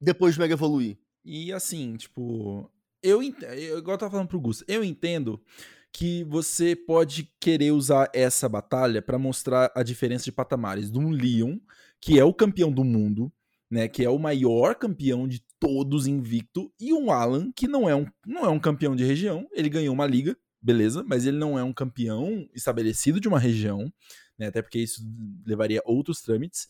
Depois 0.00 0.34
de 0.34 0.40
Mega 0.40 0.54
Evoluir. 0.54 0.98
E 1.24 1.52
assim, 1.52 1.96
tipo. 1.96 2.70
Eu, 3.02 3.22
igual 3.22 3.94
eu 3.94 3.98
tava 3.98 4.12
falando 4.12 4.28
pro 4.28 4.40
Gus, 4.40 4.62
eu 4.68 4.84
entendo 4.84 5.42
que 5.92 6.22
você 6.24 6.76
pode 6.76 7.32
querer 7.40 7.72
usar 7.72 8.08
essa 8.14 8.48
batalha 8.48 9.02
para 9.02 9.18
mostrar 9.18 9.72
a 9.74 9.82
diferença 9.82 10.24
de 10.24 10.32
patamares 10.32 10.90
de 10.90 10.98
um 10.98 11.10
Leon, 11.10 11.58
que 12.00 12.18
é 12.18 12.24
o 12.24 12.32
campeão 12.32 12.70
do 12.70 12.84
mundo, 12.84 13.30
né, 13.68 13.88
que 13.88 14.04
é 14.04 14.08
o 14.08 14.20
maior 14.20 14.76
campeão 14.76 15.26
de 15.26 15.44
todos 15.62 16.08
invicto, 16.08 16.72
e 16.80 16.92
um 16.92 17.12
Alan, 17.12 17.52
que 17.54 17.68
não 17.68 17.88
é 17.88 17.94
um, 17.94 18.04
não 18.26 18.44
é 18.44 18.48
um 18.48 18.58
campeão 18.58 18.96
de 18.96 19.04
região, 19.04 19.46
ele 19.52 19.68
ganhou 19.68 19.94
uma 19.94 20.08
liga, 20.08 20.36
beleza, 20.60 21.04
mas 21.06 21.24
ele 21.24 21.38
não 21.38 21.56
é 21.56 21.62
um 21.62 21.72
campeão 21.72 22.48
estabelecido 22.52 23.20
de 23.20 23.28
uma 23.28 23.38
região, 23.38 23.88
né, 24.36 24.48
até 24.48 24.60
porque 24.60 24.80
isso 24.80 25.00
levaria 25.46 25.80
outros 25.84 26.20
trâmites, 26.20 26.66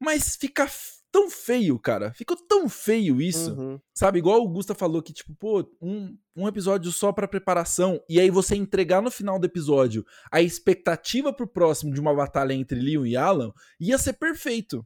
mas 0.00 0.34
fica 0.34 0.68
tão 1.12 1.30
feio, 1.30 1.78
cara. 1.78 2.12
Ficou 2.12 2.36
tão 2.36 2.68
feio 2.68 3.22
isso. 3.22 3.54
Uhum. 3.54 3.78
Sabe? 3.94 4.18
Igual 4.18 4.42
o 4.42 4.48
Gusta 4.48 4.74
falou 4.74 5.00
que, 5.00 5.12
tipo, 5.12 5.32
pô, 5.36 5.64
um, 5.80 6.18
um 6.34 6.48
episódio 6.48 6.90
só 6.90 7.12
pra 7.12 7.28
preparação. 7.28 8.02
E 8.08 8.18
aí 8.18 8.30
você 8.30 8.56
entregar 8.56 9.00
no 9.00 9.12
final 9.12 9.38
do 9.38 9.46
episódio 9.46 10.04
a 10.28 10.42
expectativa 10.42 11.32
pro 11.32 11.46
próximo 11.46 11.94
de 11.94 12.00
uma 12.00 12.12
batalha 12.12 12.52
entre 12.52 12.80
Leon 12.80 13.06
e 13.06 13.16
Alan, 13.16 13.52
ia 13.78 13.96
ser 13.96 14.14
perfeito. 14.14 14.84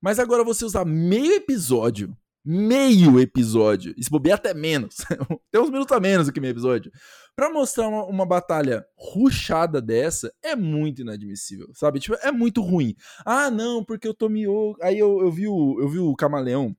Mas 0.00 0.18
agora 0.18 0.42
você 0.42 0.64
usar 0.64 0.84
meio 0.84 1.32
episódio 1.32 2.12
meio 2.44 3.20
episódio, 3.20 3.94
e 3.96 4.02
se 4.02 4.10
bobear 4.10 4.36
até 4.36 4.52
menos, 4.52 4.96
tem 5.50 5.60
uns 5.60 5.70
minutos 5.70 5.96
a 5.96 6.00
menos 6.00 6.26
do 6.26 6.32
que 6.32 6.40
meio 6.40 6.52
episódio, 6.52 6.90
para 7.34 7.50
mostrar 7.50 7.88
uma, 7.88 8.04
uma, 8.04 8.26
batalha 8.26 8.84
ruchada 8.96 9.80
dessa, 9.80 10.32
é 10.42 10.54
muito 10.54 11.02
inadmissível, 11.02 11.70
sabe? 11.74 11.98
Tipo, 12.00 12.16
é 12.20 12.30
muito 12.30 12.60
ruim. 12.60 12.94
Ah, 13.24 13.50
não, 13.50 13.82
porque 13.82 14.06
eu 14.06 14.12
tô 14.12 14.28
miô... 14.28 14.76
Aí 14.82 14.98
eu, 14.98 15.20
eu, 15.20 15.30
vi 15.30 15.48
o, 15.48 15.80
eu 15.80 15.88
vi 15.88 15.98
o 15.98 16.14
Camaleão, 16.14 16.76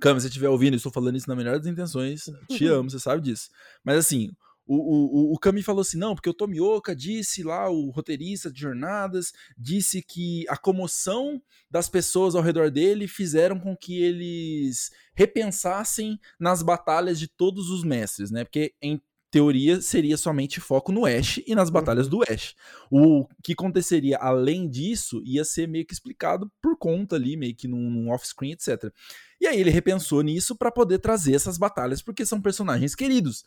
Cama, 0.00 0.18
se 0.18 0.24
você 0.24 0.28
estiver 0.28 0.48
ouvindo, 0.48 0.74
eu 0.74 0.78
estou 0.78 0.92
falando 0.92 1.16
isso 1.16 1.28
na 1.28 1.36
melhor 1.36 1.56
das 1.58 1.66
intenções, 1.66 2.24
te 2.48 2.66
amo, 2.66 2.90
você 2.90 2.98
sabe 2.98 3.22
disso. 3.22 3.48
Mas 3.84 3.98
assim, 3.98 4.30
o, 4.66 4.76
o, 4.76 5.34
o 5.34 5.38
Kami 5.38 5.62
falou 5.62 5.82
assim: 5.82 5.98
não, 5.98 6.14
porque 6.14 6.30
o 6.30 6.34
Tomioka 6.34 6.94
disse 6.94 7.42
lá, 7.42 7.68
o 7.70 7.90
roteirista 7.90 8.50
de 8.50 8.60
jornadas, 8.60 9.32
disse 9.56 10.02
que 10.02 10.44
a 10.48 10.56
comoção 10.56 11.40
das 11.70 11.88
pessoas 11.88 12.34
ao 12.34 12.42
redor 12.42 12.70
dele 12.70 13.06
fizeram 13.06 13.58
com 13.60 13.76
que 13.76 14.02
eles 14.02 14.90
repensassem 15.14 16.18
nas 16.38 16.62
batalhas 16.62 17.18
de 17.18 17.28
todos 17.28 17.68
os 17.70 17.84
mestres, 17.84 18.30
né? 18.30 18.44
Porque 18.44 18.74
em 18.80 19.00
teoria 19.34 19.80
seria 19.80 20.16
somente 20.16 20.60
foco 20.60 20.92
no 20.92 21.04
Ash 21.04 21.40
e 21.44 21.56
nas 21.56 21.68
batalhas 21.68 22.06
do 22.06 22.22
Ash. 22.22 22.54
O 22.88 23.26
que 23.42 23.52
aconteceria 23.52 24.16
além 24.16 24.68
disso 24.68 25.20
ia 25.24 25.44
ser 25.44 25.66
meio 25.66 25.84
que 25.84 25.92
explicado 25.92 26.48
por 26.62 26.78
conta 26.78 27.16
ali, 27.16 27.36
meio 27.36 27.52
que 27.52 27.66
num, 27.66 27.90
num 27.90 28.12
off-screen, 28.12 28.52
etc. 28.52 28.92
E 29.40 29.48
aí 29.48 29.60
ele 29.60 29.70
repensou 29.70 30.22
nisso 30.22 30.54
para 30.54 30.70
poder 30.70 31.00
trazer 31.00 31.34
essas 31.34 31.58
batalhas, 31.58 32.00
porque 32.00 32.24
são 32.24 32.40
personagens 32.40 32.94
queridos. 32.94 33.44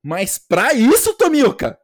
Mas 0.00 0.38
pra 0.38 0.72
isso, 0.72 1.14
Tomioka, 1.14 1.76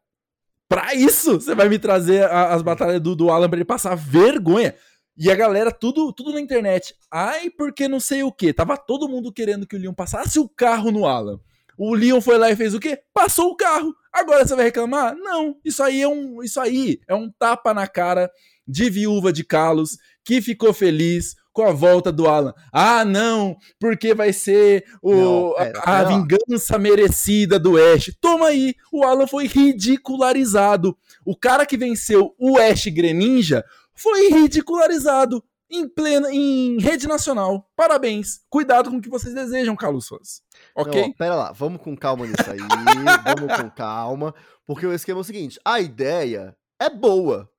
pra 0.68 0.94
isso, 0.94 1.40
você 1.40 1.52
vai 1.52 1.68
me 1.68 1.80
trazer 1.80 2.30
a, 2.30 2.54
as 2.54 2.62
batalhas 2.62 3.00
do, 3.00 3.16
do 3.16 3.30
Alan 3.30 3.48
pra 3.48 3.56
ele 3.56 3.64
passar 3.64 3.96
vergonha. 3.96 4.76
E 5.16 5.28
a 5.28 5.34
galera, 5.34 5.72
tudo, 5.72 6.12
tudo 6.12 6.32
na 6.32 6.40
internet. 6.40 6.94
Ai, 7.10 7.50
porque 7.50 7.88
não 7.88 7.98
sei 7.98 8.22
o 8.22 8.30
que. 8.30 8.52
Tava 8.52 8.76
todo 8.76 9.08
mundo 9.08 9.32
querendo 9.32 9.66
que 9.66 9.74
o 9.74 9.78
Leon 9.78 9.92
passasse 9.92 10.38
o 10.38 10.48
carro 10.48 10.92
no 10.92 11.04
Alan. 11.04 11.40
O 11.82 11.94
Leon 11.94 12.20
foi 12.20 12.36
lá 12.36 12.50
e 12.50 12.56
fez 12.56 12.74
o 12.74 12.78
quê? 12.78 13.00
Passou 13.10 13.48
o 13.48 13.56
carro. 13.56 13.94
Agora 14.12 14.46
você 14.46 14.54
vai 14.54 14.66
reclamar? 14.66 15.16
Não. 15.16 15.56
Isso 15.64 15.82
aí 15.82 16.02
é 16.02 16.06
um, 16.06 16.42
isso 16.42 16.60
aí 16.60 17.00
é 17.08 17.14
um 17.14 17.32
tapa 17.38 17.72
na 17.72 17.88
cara 17.88 18.30
de 18.68 18.90
viúva 18.90 19.32
de 19.32 19.42
Carlos 19.42 19.96
que 20.22 20.42
ficou 20.42 20.74
feliz 20.74 21.36
com 21.54 21.62
a 21.62 21.72
volta 21.72 22.12
do 22.12 22.28
Alan. 22.28 22.52
Ah, 22.70 23.02
não, 23.02 23.56
porque 23.78 24.12
vai 24.12 24.30
ser 24.30 24.84
o, 25.00 25.14
não, 25.14 25.54
pera, 25.54 25.80
a, 25.80 25.98
a 26.00 26.04
vingança 26.04 26.78
merecida 26.78 27.58
do 27.58 27.78
Ash. 27.78 28.14
Toma 28.20 28.48
aí, 28.48 28.74
o 28.92 29.02
Alan 29.02 29.26
foi 29.26 29.46
ridicularizado. 29.46 30.94
O 31.24 31.34
cara 31.34 31.64
que 31.64 31.78
venceu 31.78 32.34
o 32.38 32.58
Ash 32.58 32.88
Greninja 32.88 33.64
foi 33.94 34.28
ridicularizado 34.28 35.42
em 35.70 35.88
plena 35.88 36.32
em 36.32 36.78
rede 36.78 37.06
nacional. 37.06 37.70
Parabéns. 37.76 38.40
Cuidado 38.48 38.90
com 38.90 38.96
o 38.96 39.00
que 39.00 39.08
vocês 39.08 39.34
desejam, 39.34 39.76
Carlos 39.76 40.08
Fãs. 40.08 40.42
Ok? 40.74 41.00
Não, 41.00 41.12
pera 41.12 41.34
lá, 41.34 41.52
vamos 41.52 41.80
com 41.80 41.96
calma 41.96 42.26
nisso 42.26 42.50
aí. 42.50 42.58
vamos 43.36 43.56
com 43.56 43.70
calma. 43.70 44.34
Porque 44.66 44.86
o 44.86 44.92
esquema 44.92 45.20
é 45.20 45.22
o 45.22 45.24
seguinte: 45.24 45.60
a 45.64 45.80
ideia 45.80 46.56
é 46.78 46.90
boa. 46.90 47.50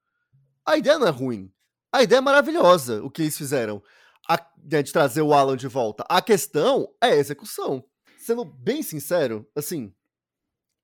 A 0.66 0.78
ideia 0.78 1.00
não 1.00 1.08
é 1.08 1.12
ruim. 1.12 1.52
A 1.92 2.04
ideia 2.04 2.20
é 2.20 2.22
maravilhosa, 2.22 3.04
o 3.04 3.10
que 3.10 3.22
eles 3.22 3.38
fizeram. 3.38 3.82
A, 4.30 4.38
né, 4.64 4.84
de 4.84 4.94
trazer 4.94 5.22
o 5.22 5.34
Alan 5.34 5.58
de 5.58 5.68
volta. 5.68 6.06
A 6.08 6.22
questão 6.22 6.94
é 7.02 7.08
a 7.08 7.16
execução. 7.16 7.84
Sendo 8.18 8.46
bem 8.46 8.84
sincero, 8.84 9.50
assim, 9.56 9.94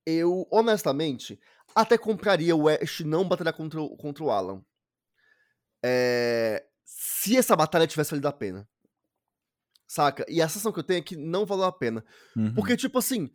eu, 0.04 0.46
honestamente, 0.50 1.38
até 1.74 1.96
compraria 1.96 2.56
o 2.56 2.68
Ash 2.68 3.00
não 3.00 3.28
batalhar 3.28 3.54
contra, 3.54 3.80
contra 3.96 4.24
o 4.24 4.30
Alan. 4.30 4.62
É, 5.84 6.64
se 6.88 7.36
essa 7.36 7.54
batalha 7.54 7.86
tivesse 7.86 8.10
valido 8.10 8.28
a 8.28 8.32
pena. 8.32 8.66
Saca? 9.86 10.24
E 10.26 10.40
a 10.40 10.48
sensação 10.48 10.72
que 10.72 10.78
eu 10.78 10.84
tenho 10.84 10.98
é 10.98 11.02
que 11.02 11.16
não 11.16 11.44
valeu 11.44 11.66
a 11.66 11.72
pena. 11.72 12.02
Uhum. 12.34 12.54
Porque, 12.54 12.76
tipo 12.76 12.98
assim, 12.98 13.30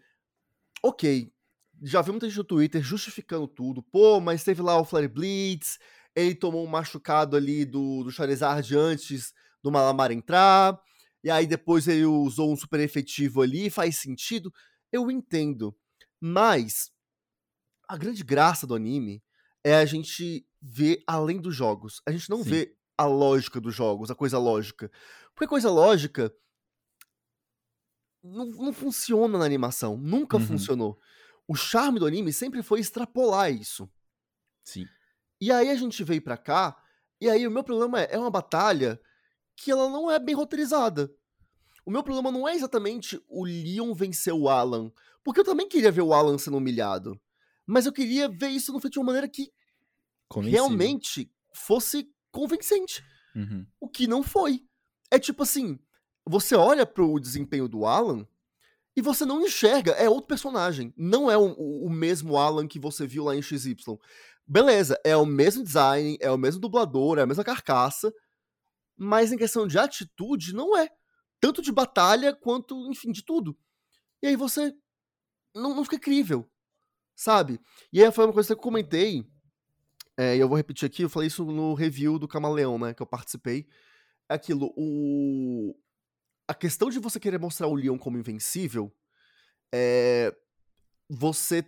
ok, 0.81 1.31
já 1.83 2.01
vi 2.01 2.09
muita 2.09 2.27
gente 2.27 2.37
no 2.37 2.43
Twitter 2.43 2.81
justificando 2.81 3.47
tudo. 3.47 3.83
Pô, 3.83 4.19
mas 4.19 4.43
teve 4.43 4.61
lá 4.63 4.79
o 4.79 4.85
Flare 4.85 5.07
Blitz, 5.07 5.77
ele 6.15 6.33
tomou 6.33 6.65
um 6.65 6.69
machucado 6.69 7.37
ali 7.37 7.63
do, 7.63 8.03
do 8.03 8.11
Charizard 8.11 8.75
antes 8.75 9.33
do 9.61 9.71
Malamar 9.71 10.11
entrar, 10.11 10.79
e 11.23 11.29
aí 11.29 11.47
depois 11.47 11.87
ele 11.87 12.05
usou 12.05 12.51
um 12.51 12.55
super 12.55 12.79
efetivo 12.79 13.41
ali, 13.41 13.69
faz 13.69 13.97
sentido, 13.97 14.51
eu 14.91 15.09
entendo. 15.09 15.75
Mas 16.19 16.91
a 17.87 17.97
grande 17.97 18.23
graça 18.23 18.65
do 18.65 18.75
anime 18.75 19.23
é 19.63 19.75
a 19.75 19.85
gente 19.85 20.45
ver 20.61 21.03
além 21.07 21.39
dos 21.39 21.55
jogos. 21.55 22.01
A 22.05 22.11
gente 22.11 22.29
não 22.29 22.43
Sim. 22.43 22.49
vê 22.49 22.75
a 22.97 23.05
lógica 23.05 23.59
dos 23.59 23.73
jogos, 23.73 24.11
a 24.11 24.15
coisa 24.15 24.37
lógica. 24.37 24.91
Porque 25.33 25.47
coisa 25.47 25.69
lógica 25.69 26.33
não, 28.23 28.45
não 28.45 28.73
funciona 28.73 29.37
na 29.37 29.45
animação, 29.45 29.97
nunca 29.97 30.37
uhum. 30.37 30.45
funcionou. 30.45 30.99
O 31.47 31.55
charme 31.55 31.99
do 31.99 32.05
anime 32.05 32.31
sempre 32.31 32.63
foi 32.63 32.79
extrapolar 32.79 33.51
isso. 33.51 33.89
Sim. 34.63 34.85
E 35.41 35.51
aí 35.51 35.69
a 35.69 35.75
gente 35.75 36.03
veio 36.03 36.21
pra 36.21 36.37
cá, 36.37 36.81
e 37.19 37.29
aí 37.29 37.45
o 37.45 37.51
meu 37.51 37.63
problema 37.63 38.01
é, 38.01 38.15
é 38.15 38.17
uma 38.17 38.31
batalha 38.31 38.99
que 39.55 39.69
ela 39.69 39.89
não 39.89 40.09
é 40.09 40.17
bem 40.19 40.35
roteirizada. 40.35 41.13
O 41.85 41.91
meu 41.91 42.01
problema 42.01 42.31
não 42.31 42.47
é 42.47 42.55
exatamente 42.55 43.21
o 43.27 43.43
Leon 43.43 43.93
vencer 43.93 44.33
o 44.33 44.47
Alan, 44.47 44.91
porque 45.23 45.41
eu 45.41 45.43
também 45.43 45.67
queria 45.67 45.91
ver 45.91 46.01
o 46.01 46.13
Alan 46.13 46.37
sendo 46.37 46.57
humilhado. 46.57 47.19
Mas 47.65 47.85
eu 47.85 47.91
queria 47.91 48.29
ver 48.29 48.49
isso 48.49 48.71
no 48.71 48.79
feito 48.79 48.93
de 48.93 48.99
uma 48.99 49.07
maneira 49.07 49.27
que 49.27 49.51
realmente 50.31 51.31
fosse 51.53 52.09
convincente. 52.33 53.05
Uhum. 53.35 53.65
O 53.79 53.87
que 53.87 54.07
não 54.07 54.23
foi. 54.23 54.65
É 55.09 55.19
tipo 55.19 55.43
assim, 55.43 55.79
você 56.25 56.55
olha 56.55 56.85
pro 56.85 57.19
desempenho 57.19 57.67
do 57.67 57.85
Alan 57.85 58.27
e 58.95 59.01
você 59.01 59.25
não 59.25 59.41
enxerga, 59.41 59.91
é 59.91 60.09
outro 60.09 60.27
personagem. 60.27 60.93
Não 60.97 61.29
é 61.29 61.37
o, 61.37 61.53
o 61.53 61.89
mesmo 61.89 62.35
Alan 62.35 62.67
que 62.67 62.79
você 62.79 63.07
viu 63.07 63.25
lá 63.25 63.35
em 63.35 63.41
XY. 63.41 63.75
Beleza, 64.45 64.99
é 65.05 65.15
o 65.15 65.25
mesmo 65.25 65.63
design, 65.63 66.17
é 66.19 66.29
o 66.29 66.37
mesmo 66.37 66.59
dublador, 66.59 67.17
é 67.17 67.21
a 67.21 67.25
mesma 67.25 67.43
carcaça, 67.43 68.13
mas 68.97 69.31
em 69.31 69.37
questão 69.37 69.65
de 69.67 69.77
atitude, 69.77 70.53
não 70.53 70.77
é. 70.77 70.89
Tanto 71.39 71.61
de 71.61 71.71
batalha 71.71 72.35
quanto, 72.35 72.89
enfim, 72.91 73.11
de 73.11 73.23
tudo. 73.23 73.57
E 74.21 74.27
aí 74.27 74.35
você 74.35 74.73
não, 75.55 75.75
não 75.75 75.83
fica 75.83 75.99
crível, 75.99 76.49
sabe? 77.15 77.59
E 77.91 78.03
aí 78.03 78.11
foi 78.11 78.25
uma 78.25 78.33
coisa 78.33 78.47
que 78.47 78.53
eu 78.53 78.63
comentei, 78.63 79.25
é, 80.17 80.37
eu 80.37 80.47
vou 80.47 80.57
repetir 80.57 80.85
aqui, 80.85 81.03
eu 81.03 81.09
falei 81.09 81.27
isso 81.27 81.43
no 81.45 81.73
review 81.73 82.19
do 82.19 82.27
Camaleão, 82.27 82.77
né, 82.77 82.93
que 82.93 83.01
eu 83.01 83.07
participei. 83.07 83.67
É 84.29 84.35
aquilo, 84.35 84.73
o... 84.77 85.75
A 86.47 86.53
questão 86.53 86.89
de 86.89 86.99
você 86.99 87.19
querer 87.19 87.39
mostrar 87.39 87.67
o 87.67 87.75
Leon 87.75 87.97
como 87.97 88.17
invencível, 88.17 88.93
é... 89.73 90.35
Você 91.09 91.65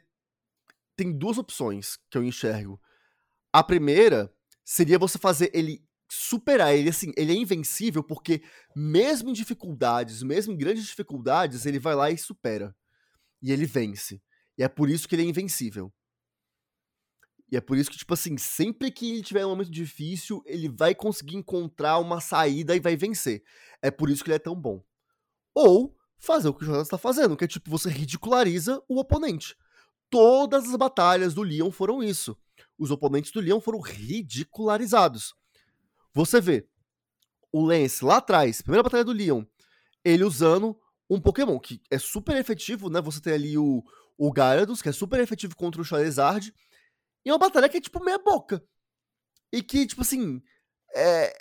tem 0.95 1.11
duas 1.11 1.37
opções 1.37 1.97
que 2.09 2.17
eu 2.17 2.23
enxergo. 2.23 2.81
A 3.51 3.63
primeira 3.63 4.33
seria 4.63 4.97
você 4.97 5.17
fazer 5.17 5.51
ele 5.53 5.83
superar 6.09 6.75
ele 6.75 6.89
assim, 6.89 7.11
ele 7.17 7.31
é 7.31 7.35
invencível 7.35 8.03
porque 8.03 8.43
mesmo 8.75 9.29
em 9.29 9.33
dificuldades, 9.33 10.23
mesmo 10.23 10.53
em 10.53 10.57
grandes 10.57 10.85
dificuldades, 10.85 11.65
ele 11.65 11.79
vai 11.79 11.95
lá 11.95 12.09
e 12.11 12.17
supera. 12.17 12.75
E 13.41 13.51
ele 13.51 13.65
vence. 13.65 14.21
E 14.57 14.63
é 14.63 14.67
por 14.67 14.89
isso 14.89 15.07
que 15.07 15.15
ele 15.15 15.23
é 15.23 15.25
invencível. 15.25 15.91
E 17.51 17.55
é 17.55 17.61
por 17.61 17.77
isso 17.77 17.91
que, 17.91 17.97
tipo 17.97 18.13
assim, 18.13 18.37
sempre 18.37 18.91
que 18.91 19.11
ele 19.11 19.21
tiver 19.21 19.45
um 19.45 19.49
momento 19.49 19.69
difícil, 19.69 20.41
ele 20.45 20.67
vai 20.67 20.95
conseguir 20.95 21.35
encontrar 21.35 21.99
uma 21.99 22.19
saída 22.19 22.75
e 22.75 22.79
vai 22.79 22.95
vencer. 22.95 23.43
É 23.81 23.91
por 23.91 24.09
isso 24.09 24.23
que 24.23 24.29
ele 24.29 24.35
é 24.35 24.39
tão 24.39 24.55
bom. 24.55 24.83
Ou 25.53 25.95
fazer 26.17 26.49
o 26.49 26.53
que 26.53 26.63
o 26.63 26.65
Jonas 26.65 26.83
está 26.83 26.97
fazendo, 26.97 27.37
que 27.37 27.45
é 27.45 27.47
tipo, 27.47 27.69
você 27.69 27.89
ridiculariza 27.89 28.81
o 28.89 28.99
oponente. 28.99 29.55
Todas 30.09 30.67
as 30.67 30.75
batalhas 30.75 31.33
do 31.33 31.43
Leon 31.43 31.71
foram 31.71 32.01
isso. 32.01 32.37
Os 32.77 32.91
oponentes 32.91 33.31
do 33.31 33.39
Leon 33.39 33.59
foram 33.59 33.79
ridicularizados. 33.79 35.35
Você 36.13 36.41
vê 36.41 36.67
o 37.51 37.63
Lance 37.63 38.03
lá 38.03 38.17
atrás, 38.17 38.61
primeira 38.61 38.83
batalha 38.83 39.03
do 39.03 39.13
Leon, 39.13 39.43
ele 40.03 40.23
usando 40.23 40.77
um 41.09 41.21
Pokémon 41.21 41.59
que 41.59 41.81
é 41.89 41.97
super 41.97 42.35
efetivo, 42.35 42.89
né? 42.89 42.99
Você 43.01 43.21
tem 43.21 43.33
ali 43.33 43.57
o, 43.57 43.83
o 44.17 44.33
Gyarados, 44.33 44.81
que 44.81 44.89
é 44.89 44.91
super 44.91 45.19
efetivo 45.19 45.55
contra 45.55 45.81
o 45.81 45.85
Charizard, 45.85 46.53
e 47.25 47.29
é 47.29 47.33
uma 47.33 47.39
batalha 47.39 47.67
que 47.67 47.77
é 47.77 47.81
tipo 47.81 48.03
meia 48.03 48.19
boca. 48.19 48.63
E 49.51 49.63
que, 49.63 49.85
tipo 49.87 50.01
assim, 50.01 50.41
é, 50.95 51.35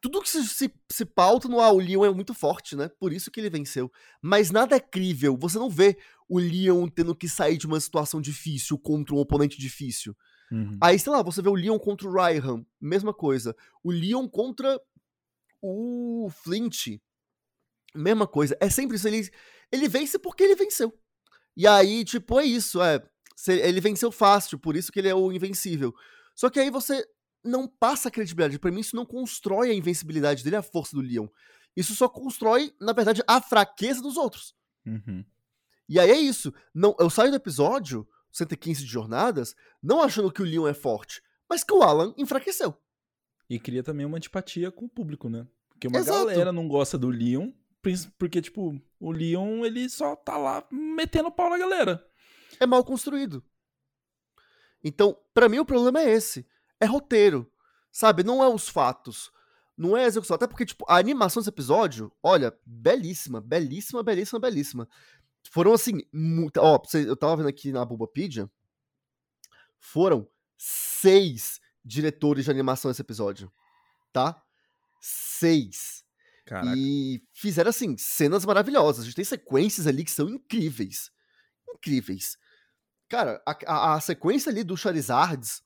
tudo 0.00 0.20
que 0.20 0.28
se, 0.28 0.46
se, 0.48 0.74
se 0.90 1.04
pauta 1.04 1.48
no 1.48 1.60
ah, 1.60 1.72
o 1.72 1.78
Leon 1.78 2.04
é 2.04 2.10
muito 2.10 2.34
forte, 2.34 2.76
né? 2.76 2.90
Por 2.98 3.12
isso 3.12 3.30
que 3.30 3.40
ele 3.40 3.50
venceu. 3.50 3.90
Mas 4.20 4.50
nada 4.50 4.76
é 4.76 4.80
crível. 4.80 5.36
Você 5.38 5.58
não 5.58 5.70
vê 5.70 5.96
o 6.28 6.38
Leon 6.38 6.88
tendo 6.88 7.14
que 7.14 7.28
sair 7.28 7.56
de 7.56 7.66
uma 7.66 7.80
situação 7.80 8.20
difícil 8.20 8.78
contra 8.78 9.14
um 9.14 9.18
oponente 9.18 9.58
difícil. 9.58 10.16
Uhum. 10.50 10.78
Aí, 10.80 10.98
sei 10.98 11.12
lá, 11.12 11.22
você 11.22 11.42
vê 11.42 11.48
o 11.48 11.54
Leon 11.54 11.78
contra 11.78 12.08
o 12.08 12.12
Raihan, 12.12 12.64
mesma 12.80 13.12
coisa. 13.12 13.56
O 13.82 13.90
Leon 13.90 14.28
contra 14.28 14.80
O 15.60 16.28
Flint, 16.30 16.98
mesma 17.94 18.26
coisa. 18.26 18.56
É 18.60 18.68
sempre 18.68 18.96
isso. 18.96 19.08
Ele, 19.08 19.28
ele 19.70 19.88
vence 19.88 20.18
porque 20.18 20.44
ele 20.44 20.56
venceu. 20.56 20.92
E 21.56 21.66
aí, 21.66 22.04
tipo, 22.04 22.38
é 22.40 22.44
isso. 22.44 22.82
É, 22.82 23.02
ele 23.48 23.80
venceu 23.80 24.10
fácil, 24.10 24.58
por 24.58 24.76
isso 24.76 24.92
que 24.92 24.98
ele 24.98 25.08
é 25.08 25.14
o 25.14 25.32
invencível. 25.32 25.94
Só 26.34 26.50
que 26.50 26.60
aí 26.60 26.70
você 26.70 27.04
não 27.44 27.68
passa 27.68 28.08
a 28.08 28.10
credibilidade. 28.10 28.58
Pra 28.58 28.70
mim, 28.70 28.80
isso 28.80 28.96
não 28.96 29.04
constrói 29.04 29.70
a 29.70 29.74
invencibilidade 29.74 30.42
dele, 30.42 30.56
a 30.56 30.62
força 30.62 30.96
do 30.96 31.02
Leon. 31.02 31.26
Isso 31.76 31.94
só 31.94 32.08
constrói, 32.08 32.72
na 32.80 32.92
verdade, 32.92 33.22
a 33.26 33.40
fraqueza 33.40 34.00
dos 34.00 34.16
outros. 34.16 34.54
Uhum. 34.86 35.24
E 35.88 35.98
aí 36.00 36.10
é 36.10 36.18
isso. 36.18 36.52
Não, 36.72 36.96
eu 36.98 37.10
saio 37.10 37.30
do 37.30 37.36
episódio, 37.36 38.08
115 38.32 38.84
de 38.84 38.90
jornadas, 38.90 39.54
não 39.82 40.00
achando 40.00 40.32
que 40.32 40.42
o 40.42 40.44
Leon 40.44 40.66
é 40.66 40.74
forte, 40.74 41.22
mas 41.48 41.62
que 41.62 41.74
o 41.74 41.82
Alan 41.82 42.14
enfraqueceu. 42.16 42.74
E 43.50 43.58
cria 43.58 43.82
também 43.82 44.06
uma 44.06 44.16
antipatia 44.16 44.70
com 44.70 44.86
o 44.86 44.88
público, 44.88 45.28
né? 45.28 45.46
Porque 45.68 45.88
uma 45.88 45.98
Exato. 45.98 46.26
galera 46.26 46.52
não 46.52 46.66
gosta 46.66 46.96
do 46.96 47.10
Leon, 47.10 47.50
porque, 48.18 48.40
tipo, 48.40 48.80
o 48.98 49.12
Leon, 49.12 49.64
ele 49.64 49.88
só 49.90 50.16
tá 50.16 50.38
lá 50.38 50.66
metendo 50.70 51.30
pau 51.30 51.50
na 51.50 51.58
galera. 51.58 52.04
É 52.60 52.66
mal 52.66 52.84
construído. 52.84 53.42
Então, 54.82 55.16
para 55.32 55.48
mim, 55.48 55.58
o 55.58 55.64
problema 55.64 56.00
é 56.00 56.10
esse. 56.10 56.46
É 56.78 56.84
roteiro. 56.84 57.50
Sabe? 57.90 58.22
Não 58.22 58.42
é 58.42 58.48
os 58.48 58.68
fatos. 58.68 59.32
Não 59.76 59.96
é 59.96 60.04
a 60.04 60.06
execução. 60.06 60.36
Até 60.36 60.46
porque, 60.46 60.66
tipo, 60.66 60.84
a 60.88 60.98
animação 60.98 61.40
desse 61.40 61.48
episódio, 61.48 62.12
olha, 62.22 62.56
belíssima, 62.64 63.40
belíssima, 63.40 64.02
belíssima, 64.02 64.38
belíssima. 64.38 64.88
Foram 65.50 65.72
assim, 65.72 66.02
muito. 66.12 66.58
Ó, 66.58 66.80
eu 66.94 67.16
tava 67.16 67.36
vendo 67.36 67.48
aqui 67.48 67.72
na 67.72 67.84
Bulbapedia. 67.84 68.50
Foram 69.78 70.28
seis 70.56 71.60
diretores 71.84 72.44
de 72.44 72.50
animação 72.50 72.88
nesse 72.90 73.02
episódio. 73.02 73.50
Tá? 74.12 74.42
Seis. 75.00 76.04
Caraca. 76.44 76.74
E 76.76 77.22
fizeram, 77.32 77.70
assim, 77.70 77.96
cenas 77.96 78.44
maravilhosas. 78.44 79.02
A 79.02 79.04
gente 79.06 79.16
tem 79.16 79.24
sequências 79.24 79.86
ali 79.86 80.04
que 80.04 80.10
são 80.10 80.28
incríveis. 80.28 81.10
Incríveis. 81.68 82.38
Cara, 83.14 83.40
a, 83.46 83.56
a, 83.66 83.94
a 83.94 84.00
sequência 84.00 84.50
ali 84.50 84.64
do 84.64 84.76
Charizards, 84.76 85.62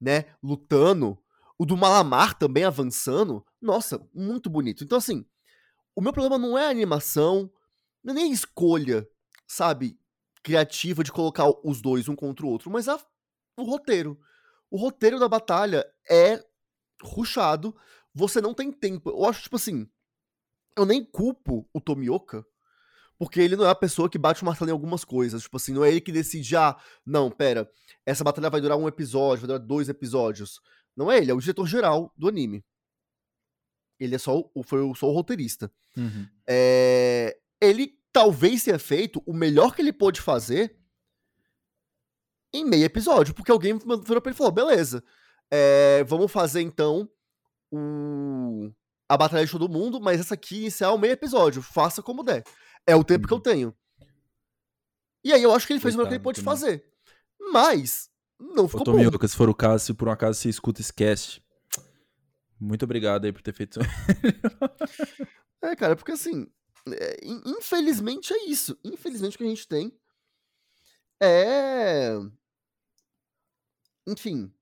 né, 0.00 0.24
lutando, 0.42 1.22
o 1.58 1.66
do 1.66 1.76
Malamar 1.76 2.32
também 2.32 2.64
avançando, 2.64 3.44
nossa, 3.60 4.00
muito 4.14 4.48
bonito. 4.48 4.82
Então, 4.82 4.96
assim, 4.96 5.22
o 5.94 6.00
meu 6.00 6.14
problema 6.14 6.38
não 6.38 6.56
é 6.56 6.64
a 6.64 6.70
animação, 6.70 7.52
não 8.02 8.14
é 8.14 8.16
nem 8.16 8.30
a 8.30 8.34
escolha, 8.34 9.06
sabe, 9.46 10.00
criativa 10.42 11.04
de 11.04 11.12
colocar 11.12 11.44
os 11.62 11.82
dois 11.82 12.08
um 12.08 12.16
contra 12.16 12.46
o 12.46 12.48
outro, 12.48 12.70
mas 12.70 12.88
a, 12.88 12.98
o 13.58 13.64
roteiro. 13.64 14.18
O 14.70 14.78
roteiro 14.78 15.20
da 15.20 15.28
batalha 15.28 15.84
é 16.08 16.42
ruchado, 17.02 17.76
você 18.14 18.40
não 18.40 18.54
tem 18.54 18.72
tempo. 18.72 19.10
Eu 19.10 19.26
acho, 19.26 19.42
tipo 19.42 19.56
assim, 19.56 19.86
eu 20.74 20.86
nem 20.86 21.04
culpo 21.04 21.68
o 21.70 21.82
Tomioka, 21.82 22.46
porque 23.18 23.40
ele 23.40 23.56
não 23.56 23.64
é 23.64 23.70
a 23.70 23.74
pessoa 23.74 24.08
que 24.08 24.18
bate 24.18 24.42
o 24.42 24.46
martelo 24.46 24.70
em 24.70 24.72
algumas 24.72 25.04
coisas. 25.04 25.42
Tipo 25.42 25.56
assim, 25.56 25.72
não 25.72 25.84
é 25.84 25.90
ele 25.90 26.00
que 26.00 26.12
decide, 26.12 26.56
ah, 26.56 26.76
não, 27.04 27.30
pera, 27.30 27.70
essa 28.04 28.24
batalha 28.24 28.50
vai 28.50 28.60
durar 28.60 28.76
um 28.76 28.88
episódio, 28.88 29.46
vai 29.46 29.56
durar 29.56 29.66
dois 29.66 29.88
episódios. 29.88 30.60
Não 30.96 31.10
é 31.10 31.18
ele, 31.18 31.30
é 31.30 31.34
o 31.34 31.40
diretor 31.40 31.66
geral 31.66 32.12
do 32.16 32.28
anime. 32.28 32.64
Ele 33.98 34.14
é 34.14 34.18
só 34.18 34.38
o, 34.54 34.62
foi 34.62 34.80
só 34.96 35.08
o 35.08 35.12
roteirista. 35.12 35.72
Uhum. 35.96 36.26
É, 36.46 37.38
ele 37.60 37.98
talvez 38.12 38.64
tenha 38.64 38.78
feito 38.78 39.22
o 39.24 39.32
melhor 39.32 39.74
que 39.74 39.82
ele 39.82 39.92
pôde 39.92 40.20
fazer 40.20 40.76
em 42.52 42.64
meio 42.64 42.84
episódio, 42.84 43.32
porque 43.34 43.50
alguém 43.50 43.78
virou 43.78 44.20
pra 44.20 44.30
ele 44.30 44.34
e 44.34 44.38
falou: 44.38 44.52
beleza, 44.52 45.02
é, 45.50 46.04
vamos 46.04 46.30
fazer 46.30 46.60
então 46.60 47.08
o, 47.70 48.70
a 49.08 49.16
Batalha 49.16 49.44
de 49.44 49.50
Todo 49.52 49.68
Mundo, 49.68 50.00
mas 50.00 50.20
essa 50.20 50.34
aqui 50.34 50.56
inicial 50.56 50.98
meio 50.98 51.12
episódio, 51.12 51.62
faça 51.62 52.02
como 52.02 52.22
der. 52.22 52.44
É 52.86 52.96
o 52.96 53.04
tempo 53.04 53.26
que 53.26 53.32
eu 53.32 53.38
uhum. 53.38 53.42
tenho. 53.42 53.76
E 55.24 55.32
aí 55.32 55.42
eu 55.42 55.54
acho 55.54 55.66
que 55.66 55.72
ele 55.72 55.80
fez 55.80 55.94
o 55.94 55.98
melhor 55.98 56.08
que 56.08 56.14
ele 56.14 56.22
pôde 56.22 56.42
fazer. 56.42 56.84
Mas, 57.38 58.10
não 58.38 58.66
ficou 58.66 58.82
Ô, 58.82 58.84
Tommy, 58.84 59.08
bom. 59.08 59.26
se 59.26 59.36
for 59.36 59.48
o 59.48 59.54
caso, 59.54 59.84
se 59.84 59.94
por 59.94 60.08
um 60.08 60.12
acaso 60.12 60.38
você 60.38 60.48
escuta 60.48 60.82
cast, 60.92 61.44
muito 62.58 62.84
obrigado 62.84 63.24
aí 63.24 63.32
por 63.32 63.42
ter 63.42 63.52
feito 63.52 63.80
isso. 63.80 63.88
é, 65.62 65.76
cara, 65.76 65.96
porque 65.96 66.12
assim, 66.12 66.46
é, 66.88 67.18
infelizmente 67.24 68.32
é 68.32 68.44
isso. 68.46 68.78
Infelizmente 68.84 69.34
o 69.34 69.38
que 69.38 69.44
a 69.44 69.48
gente 69.48 69.66
tem 69.68 69.96
é. 71.20 72.18
Enfim, 74.06 74.52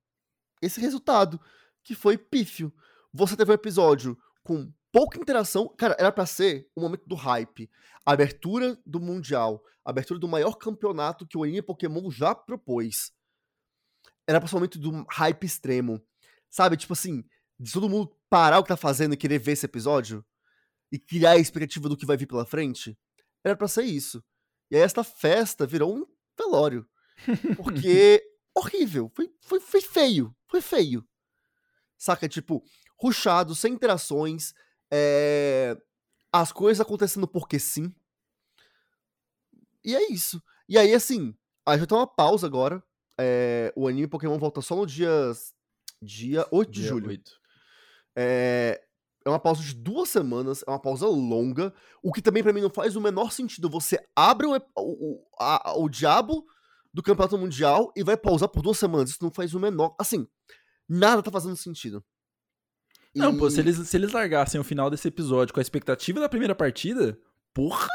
esse 0.60 0.80
resultado 0.80 1.40
que 1.82 1.94
foi 1.94 2.18
pífio. 2.18 2.72
Você 3.12 3.36
teve 3.36 3.50
um 3.50 3.54
episódio 3.54 4.16
com 4.42 4.72
pouca 4.92 5.18
interação. 5.18 5.68
Cara, 5.76 5.96
era 5.98 6.12
para 6.12 6.26
ser 6.26 6.68
o 6.74 6.80
momento 6.80 7.06
do 7.06 7.14
hype. 7.14 7.70
A 8.04 8.12
abertura 8.12 8.78
do 8.84 9.00
Mundial. 9.00 9.62
A 9.84 9.90
abertura 9.90 10.18
do 10.18 10.28
maior 10.28 10.54
campeonato 10.54 11.26
que 11.26 11.38
o 11.38 11.42
anime 11.42 11.62
Pokémon 11.62 12.10
já 12.10 12.34
propôs 12.34 13.12
era 14.30 14.40
principalmente 14.40 14.78
do 14.78 15.04
hype 15.10 15.44
extremo. 15.44 16.00
Sabe? 16.48 16.76
Tipo 16.76 16.92
assim, 16.92 17.24
de 17.58 17.72
todo 17.72 17.88
mundo 17.88 18.16
parar 18.28 18.60
o 18.60 18.62
que 18.62 18.68
tá 18.68 18.76
fazendo 18.76 19.14
e 19.14 19.16
querer 19.16 19.38
ver 19.38 19.52
esse 19.52 19.66
episódio 19.66 20.24
e 20.92 20.98
criar 20.98 21.32
a 21.32 21.38
expectativa 21.38 21.88
do 21.88 21.96
que 21.96 22.06
vai 22.06 22.16
vir 22.16 22.26
pela 22.26 22.46
frente. 22.46 22.96
Era 23.42 23.56
para 23.56 23.66
ser 23.66 23.82
isso. 23.82 24.22
E 24.70 24.76
aí 24.76 24.82
esta 24.82 25.02
festa 25.02 25.66
virou 25.66 25.96
um 25.96 26.06
velório. 26.38 26.88
Porque 27.56 28.22
horrível. 28.54 29.10
Foi, 29.14 29.32
foi, 29.40 29.60
foi 29.60 29.80
feio. 29.80 30.34
Foi 30.46 30.60
feio. 30.60 31.04
Saca? 31.98 32.28
Tipo, 32.28 32.62
ruchado, 32.96 33.54
sem 33.54 33.74
interações. 33.74 34.54
É... 34.92 35.76
As 36.32 36.52
coisas 36.52 36.80
acontecendo 36.80 37.26
porque 37.26 37.58
sim. 37.58 37.92
E 39.84 39.96
é 39.96 40.12
isso. 40.12 40.42
E 40.68 40.78
aí, 40.78 40.94
assim, 40.94 41.34
a 41.66 41.72
gente 41.72 41.80
vai 41.80 41.86
ter 41.86 41.94
uma 41.94 42.06
pausa 42.06 42.46
agora 42.46 42.82
é, 43.20 43.72
o 43.76 43.86
anime 43.86 44.06
Pokémon 44.06 44.38
volta 44.38 44.62
só 44.62 44.74
no 44.74 44.86
dia, 44.86 45.10
dia 46.00 46.46
8 46.50 46.70
de 46.70 46.80
dia 46.80 46.88
julho. 46.88 47.08
8. 47.08 47.32
É, 48.16 48.82
é 49.26 49.28
uma 49.28 49.38
pausa 49.38 49.62
de 49.62 49.74
duas 49.74 50.08
semanas, 50.08 50.64
é 50.66 50.70
uma 50.70 50.80
pausa 50.80 51.06
longa, 51.06 51.74
o 52.02 52.12
que 52.12 52.22
também 52.22 52.42
para 52.42 52.52
mim 52.52 52.62
não 52.62 52.70
faz 52.70 52.96
o 52.96 53.00
menor 53.00 53.30
sentido. 53.30 53.68
Você 53.68 53.98
abre 54.16 54.46
o, 54.46 54.56
o, 54.74 55.26
a, 55.38 55.74
o 55.76 55.88
diabo 55.90 56.46
do 56.94 57.02
campeonato 57.02 57.36
mundial 57.36 57.92
e 57.94 58.02
vai 58.02 58.16
pausar 58.16 58.48
por 58.48 58.62
duas 58.62 58.78
semanas. 58.78 59.10
Isso 59.10 59.22
não 59.22 59.30
faz 59.30 59.54
o 59.54 59.60
menor. 59.60 59.94
Assim, 59.98 60.26
nada 60.88 61.22
tá 61.22 61.30
fazendo 61.30 61.56
sentido. 61.56 62.02
Não, 63.14 63.34
e... 63.34 63.38
pô, 63.38 63.50
se 63.50 63.60
eles, 63.60 63.76
se 63.76 63.96
eles 63.96 64.12
largassem 64.12 64.60
o 64.60 64.64
final 64.64 64.90
desse 64.90 65.08
episódio 65.08 65.52
com 65.52 65.60
a 65.60 65.62
expectativa 65.62 66.20
da 66.20 66.28
primeira 66.28 66.54
partida, 66.54 67.18
porra! 67.52 67.88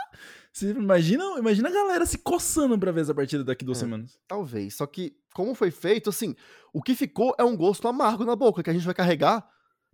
Você 0.51 0.71
imagina, 0.71 1.23
imagina 1.37 1.67
a 1.67 1.71
galera 1.71 2.05
se 2.05 2.17
coçando 2.17 2.79
pra 2.79 2.91
ver 2.91 3.01
essa 3.01 3.13
partida 3.13 3.43
daqui 3.43 3.65
duas 3.65 3.77
é, 3.77 3.81
semanas. 3.81 4.17
Talvez. 4.25 4.75
Só 4.75 4.87
que, 4.87 5.13
como 5.33 5.53
foi 5.53 5.69
feito, 5.69 6.09
assim, 6.09 6.33
o 6.73 6.81
que 6.81 6.95
ficou 6.95 7.35
é 7.37 7.43
um 7.43 7.57
gosto 7.57 7.87
amargo 7.89 8.23
na 8.23 8.37
boca, 8.37 8.63
que 8.63 8.69
a 8.69 8.73
gente 8.73 8.85
vai 8.85 8.95
carregar 8.95 9.45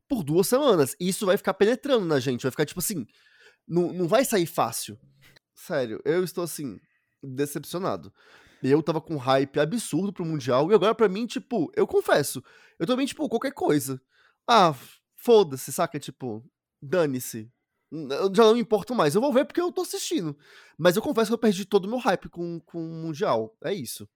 por 0.07 0.23
duas 0.23 0.47
semanas. 0.47 0.95
E 0.99 1.09
isso 1.09 1.25
vai 1.25 1.35
ficar 1.35 1.55
penetrando 1.55 2.05
na 2.05 2.19
gente. 2.19 2.43
Vai 2.43 2.51
ficar 2.51 2.65
tipo 2.65 2.79
assim. 2.79 3.07
Não, 3.67 3.91
não 3.91 4.07
vai 4.07 4.23
sair 4.23 4.45
fácil. 4.45 4.99
Sério, 5.55 5.99
eu 6.05 6.23
estou 6.23 6.43
assim, 6.43 6.79
decepcionado. 7.23 8.13
Eu 8.61 8.83
tava 8.83 9.01
com 9.01 9.17
hype 9.17 9.59
absurdo 9.59 10.13
pro 10.13 10.25
Mundial. 10.25 10.71
E 10.71 10.75
agora, 10.75 10.93
pra 10.93 11.09
mim, 11.09 11.25
tipo, 11.25 11.71
eu 11.75 11.87
confesso, 11.87 12.43
eu 12.77 12.85
também, 12.85 13.07
tipo, 13.07 13.27
qualquer 13.27 13.51
coisa. 13.51 13.99
Ah, 14.47 14.75
foda-se, 15.23 15.71
saca? 15.71 15.99
Tipo, 15.99 16.43
dane-se 16.81 17.51
eu 17.91 18.33
já 18.33 18.43
não 18.43 18.53
me 18.53 18.61
importo 18.61 18.95
mais. 18.95 19.13
Eu 19.13 19.21
vou 19.21 19.33
ver 19.33 19.45
porque 19.45 19.59
eu 19.59 19.71
tô 19.71 19.81
assistindo. 19.81 20.35
Mas 20.77 20.95
eu 20.95 21.01
confesso 21.01 21.29
que 21.29 21.33
eu 21.33 21.37
perdi 21.37 21.65
todo 21.65 21.85
o 21.85 21.89
meu 21.89 21.99
hype 21.99 22.29
com, 22.29 22.59
com 22.61 22.79
o 22.79 22.93
Mundial. 22.93 23.55
É 23.63 23.73
isso. 23.73 24.07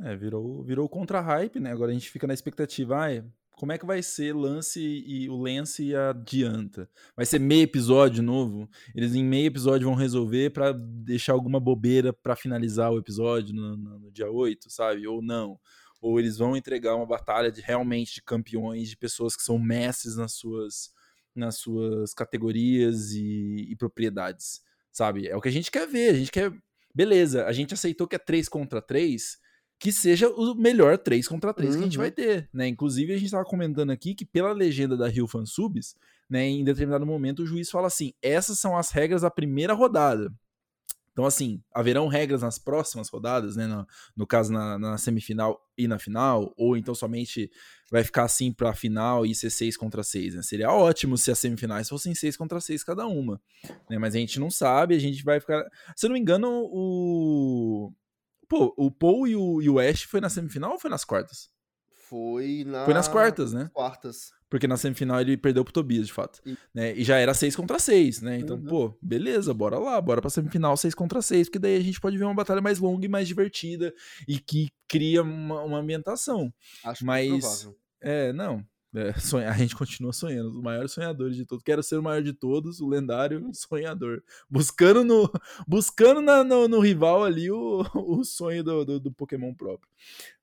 É, 0.00 0.16
virou, 0.16 0.64
virou 0.64 0.88
contra-hype, 0.88 1.60
né? 1.60 1.72
Agora 1.72 1.90
a 1.90 1.94
gente 1.94 2.10
fica 2.10 2.26
na 2.26 2.32
expectativa, 2.32 2.96
ah, 2.96 3.24
como 3.50 3.72
é 3.72 3.78
que 3.78 3.84
vai 3.84 4.00
ser 4.00 4.34
Lance 4.34 4.80
e 4.80 5.28
o 5.28 5.36
Lance 5.36 5.94
adianta? 5.94 6.88
Vai 7.16 7.26
ser 7.26 7.40
meio 7.40 7.64
episódio 7.64 8.22
novo? 8.22 8.70
Eles 8.94 9.14
em 9.14 9.24
meio 9.24 9.48
episódio 9.48 9.88
vão 9.88 9.96
resolver 9.96 10.50
para 10.50 10.72
deixar 10.72 11.32
alguma 11.32 11.58
bobeira 11.58 12.12
para 12.12 12.36
finalizar 12.36 12.92
o 12.92 12.98
episódio 12.98 13.52
no, 13.52 13.76
no, 13.76 13.98
no, 13.98 14.12
dia 14.12 14.30
8, 14.30 14.70
sabe? 14.70 15.06
Ou 15.06 15.20
não. 15.20 15.58
Ou 16.00 16.18
eles 16.18 16.38
vão 16.38 16.56
entregar 16.56 16.94
uma 16.94 17.06
batalha 17.06 17.50
de 17.50 17.60
realmente 17.60 18.14
de 18.14 18.22
campeões, 18.22 18.88
de 18.88 18.96
pessoas 18.96 19.36
que 19.36 19.42
são 19.42 19.58
mestres 19.58 20.16
nas 20.16 20.32
suas 20.32 20.92
nas 21.38 21.56
suas 21.56 22.12
categorias 22.12 23.12
e, 23.12 23.68
e, 23.70 23.76
propriedades, 23.76 24.60
sabe? 24.90 25.28
É 25.28 25.36
o 25.36 25.40
que 25.40 25.48
a 25.48 25.52
gente 25.52 25.70
quer 25.70 25.86
ver, 25.86 26.10
a 26.10 26.14
gente 26.14 26.32
quer. 26.32 26.52
Beleza, 26.92 27.46
a 27.46 27.52
gente 27.52 27.72
aceitou 27.72 28.08
que 28.08 28.16
é 28.16 28.18
3 28.18 28.48
contra 28.48 28.82
3, 28.82 29.38
que 29.78 29.92
seja 29.92 30.28
o 30.28 30.54
melhor 30.54 30.98
3 30.98 31.28
contra 31.28 31.54
3 31.54 31.70
uhum. 31.70 31.76
que 31.76 31.82
a 31.82 31.86
gente 31.86 31.98
vai 31.98 32.08
uhum. 32.08 32.14
ter, 32.14 32.48
né? 32.52 32.66
Inclusive, 32.66 33.12
a 33.12 33.16
gente 33.16 33.26
estava 33.26 33.44
comentando 33.44 33.90
aqui 33.90 34.14
que 34.14 34.24
pela 34.24 34.52
legenda 34.52 34.96
da 34.96 35.06
Rio 35.06 35.28
Fansubs, 35.28 35.94
né, 36.28 36.44
em 36.44 36.64
determinado 36.64 37.06
momento 37.06 37.42
o 37.42 37.46
juiz 37.46 37.70
fala 37.70 37.86
assim: 37.86 38.12
essas 38.20 38.58
são 38.58 38.76
as 38.76 38.90
regras 38.90 39.22
da 39.22 39.30
primeira 39.30 39.72
rodada. 39.72 40.32
Então, 41.18 41.26
assim, 41.26 41.60
haverão 41.74 42.06
regras 42.06 42.42
nas 42.42 42.60
próximas 42.60 43.08
rodadas, 43.08 43.56
né? 43.56 43.66
No, 43.66 43.84
no 44.16 44.24
caso, 44.24 44.52
na, 44.52 44.78
na, 44.78 44.96
semifinal 44.96 45.60
e 45.76 45.88
na 45.88 45.98
final, 45.98 46.54
ou 46.56 46.76
então 46.76 46.94
somente 46.94 47.50
vai 47.90 48.04
ficar 48.04 48.22
assim 48.22 48.52
pra 48.52 48.72
final 48.72 49.26
e 49.26 49.34
ser 49.34 49.50
6 49.50 49.76
contra 49.76 50.04
6, 50.04 50.36
né? 50.36 50.42
Seria 50.42 50.70
ótimo 50.70 51.18
se 51.18 51.32
as 51.32 51.40
semifinais 51.40 51.88
fossem 51.88 52.14
6 52.14 52.36
contra 52.36 52.60
6 52.60 52.84
cada 52.84 53.04
uma, 53.08 53.40
né? 53.90 53.98
Mas 53.98 54.14
a 54.14 54.18
gente 54.18 54.38
não 54.38 54.48
sabe, 54.48 54.94
a 54.94 54.98
gente 55.00 55.24
vai 55.24 55.40
ficar... 55.40 55.68
Se 55.96 56.06
eu 56.06 56.10
não 56.10 56.14
me 56.14 56.20
engano, 56.20 56.48
o... 56.70 57.92
Pô, 58.48 58.72
o 58.76 58.88
Paul 58.88 59.26
e 59.26 59.34
o, 59.34 59.60
e 59.60 59.68
o 59.68 59.80
Ash 59.80 60.02
foi 60.02 60.20
na 60.20 60.30
semifinal 60.30 60.70
ou 60.70 60.78
foi 60.78 60.88
nas 60.88 61.04
quartas? 61.04 61.50
Foi 62.08 62.64
na... 62.66 62.84
Foi 62.84 62.94
nas 62.94 63.06
quartas, 63.06 63.52
né? 63.52 63.70
Quartas. 63.72 64.30
Porque 64.48 64.66
na 64.66 64.78
semifinal 64.78 65.20
ele 65.20 65.36
perdeu 65.36 65.62
pro 65.62 65.72
Tobias, 65.72 66.06
de 66.06 66.12
fato. 66.12 66.40
E, 66.46 66.56
né? 66.74 66.94
e 66.94 67.04
já 67.04 67.16
era 67.18 67.34
6 67.34 67.54
contra 67.54 67.78
6, 67.78 68.22
né? 68.22 68.38
Então, 68.38 68.56
uhum. 68.56 68.64
pô, 68.64 68.98
beleza, 69.02 69.52
bora 69.52 69.78
lá, 69.78 70.00
bora 70.00 70.20
pra 70.22 70.30
semifinal 70.30 70.76
6 70.76 70.94
contra 70.94 71.20
6, 71.20 71.48
porque 71.48 71.58
daí 71.58 71.76
a 71.76 71.82
gente 71.82 72.00
pode 72.00 72.16
ver 72.16 72.24
uma 72.24 72.34
batalha 72.34 72.62
mais 72.62 72.78
longa 72.78 73.04
e 73.04 73.08
mais 73.08 73.28
divertida 73.28 73.92
e 74.26 74.38
que 74.38 74.70
cria 74.88 75.22
uma, 75.22 75.62
uma 75.62 75.78
ambientação. 75.78 76.52
Acho 76.82 77.04
Mas, 77.04 77.68
é, 78.00 78.32
não, 78.32 78.64
é, 78.94 79.12
a 79.48 79.52
gente 79.52 79.76
continua 79.76 80.12
sonhando, 80.12 80.50
os 80.50 80.62
maiores 80.62 80.92
sonhadores 80.92 81.36
de 81.36 81.44
todos. 81.44 81.62
Quero 81.62 81.82
ser 81.82 81.98
o 81.98 82.02
maior 82.02 82.22
de 82.22 82.32
todos, 82.32 82.80
o 82.80 82.88
lendário 82.88 83.50
sonhador. 83.52 84.22
Buscando 84.48 85.04
no, 85.04 85.30
buscando 85.66 86.20
na, 86.22 86.42
no, 86.42 86.66
no, 86.66 86.80
rival 86.80 87.24
ali 87.24 87.50
o, 87.50 87.84
o 87.94 88.24
sonho 88.24 88.64
do, 88.64 88.84
do, 88.84 89.00
do, 89.00 89.12
Pokémon 89.12 89.52
próprio. 89.54 89.90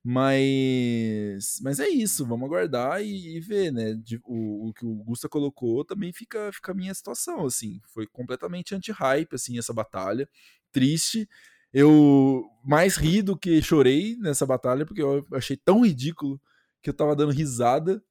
Mas, 0.02 1.58
mas 1.62 1.80
é 1.80 1.88
isso, 1.88 2.24
vamos 2.26 2.46
aguardar 2.46 3.02
e, 3.02 3.36
e 3.36 3.40
ver, 3.40 3.72
né? 3.72 3.94
De, 3.94 4.20
o, 4.24 4.68
o, 4.68 4.72
que 4.72 4.86
o 4.86 4.94
Gusta 5.04 5.28
colocou 5.28 5.84
também 5.84 6.12
fica, 6.12 6.52
fica 6.52 6.72
a 6.72 6.74
minha 6.74 6.94
situação, 6.94 7.44
assim. 7.46 7.80
Foi 7.88 8.06
completamente 8.06 8.74
anti-hype, 8.74 9.34
assim, 9.34 9.58
essa 9.58 9.72
batalha. 9.72 10.28
Triste. 10.70 11.28
Eu 11.72 12.44
mais 12.64 12.96
ri 12.96 13.22
do 13.22 13.36
que 13.36 13.60
chorei 13.60 14.16
nessa 14.16 14.46
batalha, 14.46 14.86
porque 14.86 15.02
eu 15.02 15.26
achei 15.32 15.56
tão 15.56 15.84
ridículo 15.84 16.40
que 16.80 16.88
eu 16.88 16.94
tava 16.94 17.16
dando 17.16 17.32
risada 17.32 18.02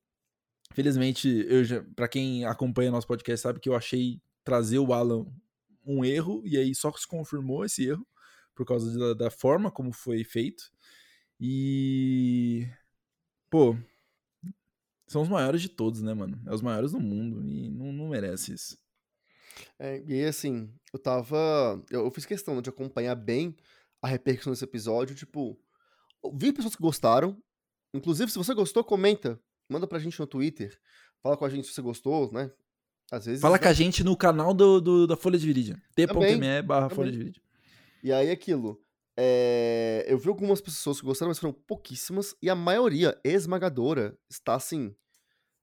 Felizmente, 0.74 1.28
eu 1.48 1.64
já, 1.64 1.84
pra 1.96 2.08
quem 2.08 2.46
acompanha 2.46 2.92
nosso 2.92 3.08
podcast 3.08 3.42
sabe 3.42 3.60
que 3.60 3.70
eu 3.70 3.76
achei 3.76 4.22
trazer 4.44 4.80
o 4.80 4.94
Alan 4.94 5.26
um 5.86 6.04
erro, 6.04 6.42
e 6.46 6.58
aí 6.58 6.74
só 6.74 6.92
se 6.94 7.08
confirmou 7.08 7.64
esse 7.64 7.88
erro, 7.88 8.06
por 8.56 8.66
causa 8.66 8.98
da, 8.98 9.26
da 9.26 9.32
forma 9.32 9.72
como 9.72 9.92
foi 9.92 10.24
feito. 10.24 10.72
E. 11.40 12.68
Pô, 13.50 13.78
são 15.08 15.22
os 15.22 15.30
maiores 15.30 15.62
de 15.62 15.70
todos, 15.70 16.02
né, 16.02 16.14
mano? 16.14 16.42
É 16.46 16.54
os 16.54 16.62
maiores 16.62 16.92
do 16.92 17.00
mundo 17.00 17.46
e 17.46 17.70
não, 17.70 17.92
não 17.92 18.10
merece 18.10 18.54
isso. 18.54 18.78
É, 19.78 20.04
e 20.08 20.26
assim, 20.26 20.74
eu 20.92 21.00
tava. 21.00 21.84
Eu, 21.90 22.06
eu, 22.06 22.12
fiz 22.12 22.26
questão 22.26 22.62
de 22.62 22.70
acompanhar 22.70 23.16
bem 23.16 23.56
a 24.02 24.08
repercussão 24.08 24.52
desse 24.52 24.64
episódio. 24.64 25.16
Tipo, 25.16 25.60
vi 26.34 26.52
pessoas 26.52 26.76
que 26.76 26.82
gostaram. 26.82 27.38
Inclusive, 27.94 28.32
se 28.32 28.38
você 28.38 28.54
gostou, 28.54 28.84
comenta 28.84 29.40
manda 29.70 29.88
pra 29.88 30.00
gente 30.00 30.20
no 30.20 30.28
Twitter. 30.28 30.78
Fala 31.22 31.38
com 31.38 31.46
a 31.46 31.50
gente 31.50 31.68
se 31.68 31.74
você 31.74 31.82
gostou, 31.82 32.32
né? 32.32 32.52
Às 33.12 33.26
vezes. 33.26 33.42
Fala 33.42 33.60
com 33.60 33.68
a 33.68 33.74
gente 33.74 34.04
no 34.04 34.16
canal 34.16 34.54
do, 34.54 34.80
do 34.82 35.08
da 35.08 35.16
Folha 35.16 35.38
de 35.38 35.46
Viridian. 35.46 35.82
t.me 35.96 36.62
barra 36.62 36.90
Folha 36.90 37.12
de 37.12 37.18
Viridian. 37.18 37.44
E 38.04 38.12
aí, 38.12 38.30
aquilo. 38.30 38.80
É... 39.18 40.06
Eu 40.08 40.18
vi 40.18 40.28
algumas 40.28 40.62
pessoas 40.62 41.00
que 41.00 41.06
gostaram, 41.06 41.30
mas 41.30 41.40
foram 41.40 41.54
pouquíssimas. 41.54 42.36
E 42.42 42.50
a 42.50 42.56
maioria 42.56 43.20
esmagadora 43.24 44.18
está, 44.30 44.56
assim, 44.56 44.96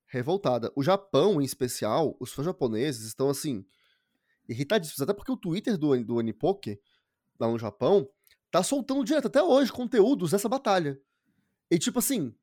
revoltada. 0.06 0.72
O 0.76 0.82
Japão, 0.82 1.40
em 1.40 1.44
especial, 1.44 2.16
os 2.20 2.32
fãs 2.32 2.46
japoneses 2.46 3.06
estão, 3.06 3.28
assim, 3.28 3.64
irritadíssimos. 4.48 5.00
Até 5.00 5.12
porque 5.12 5.32
o 5.32 5.36
Twitter 5.36 5.76
do, 5.76 6.04
do 6.04 6.18
Anipoke, 6.18 6.80
lá 7.38 7.48
no 7.48 7.58
Japão, 7.58 8.08
tá 8.50 8.62
soltando 8.62 9.04
direto 9.04 9.26
até 9.26 9.42
hoje 9.42 9.72
conteúdos 9.72 10.30
dessa 10.30 10.48
batalha. 10.48 11.00
E, 11.70 11.78
tipo 11.78 11.98
assim, 11.98 12.34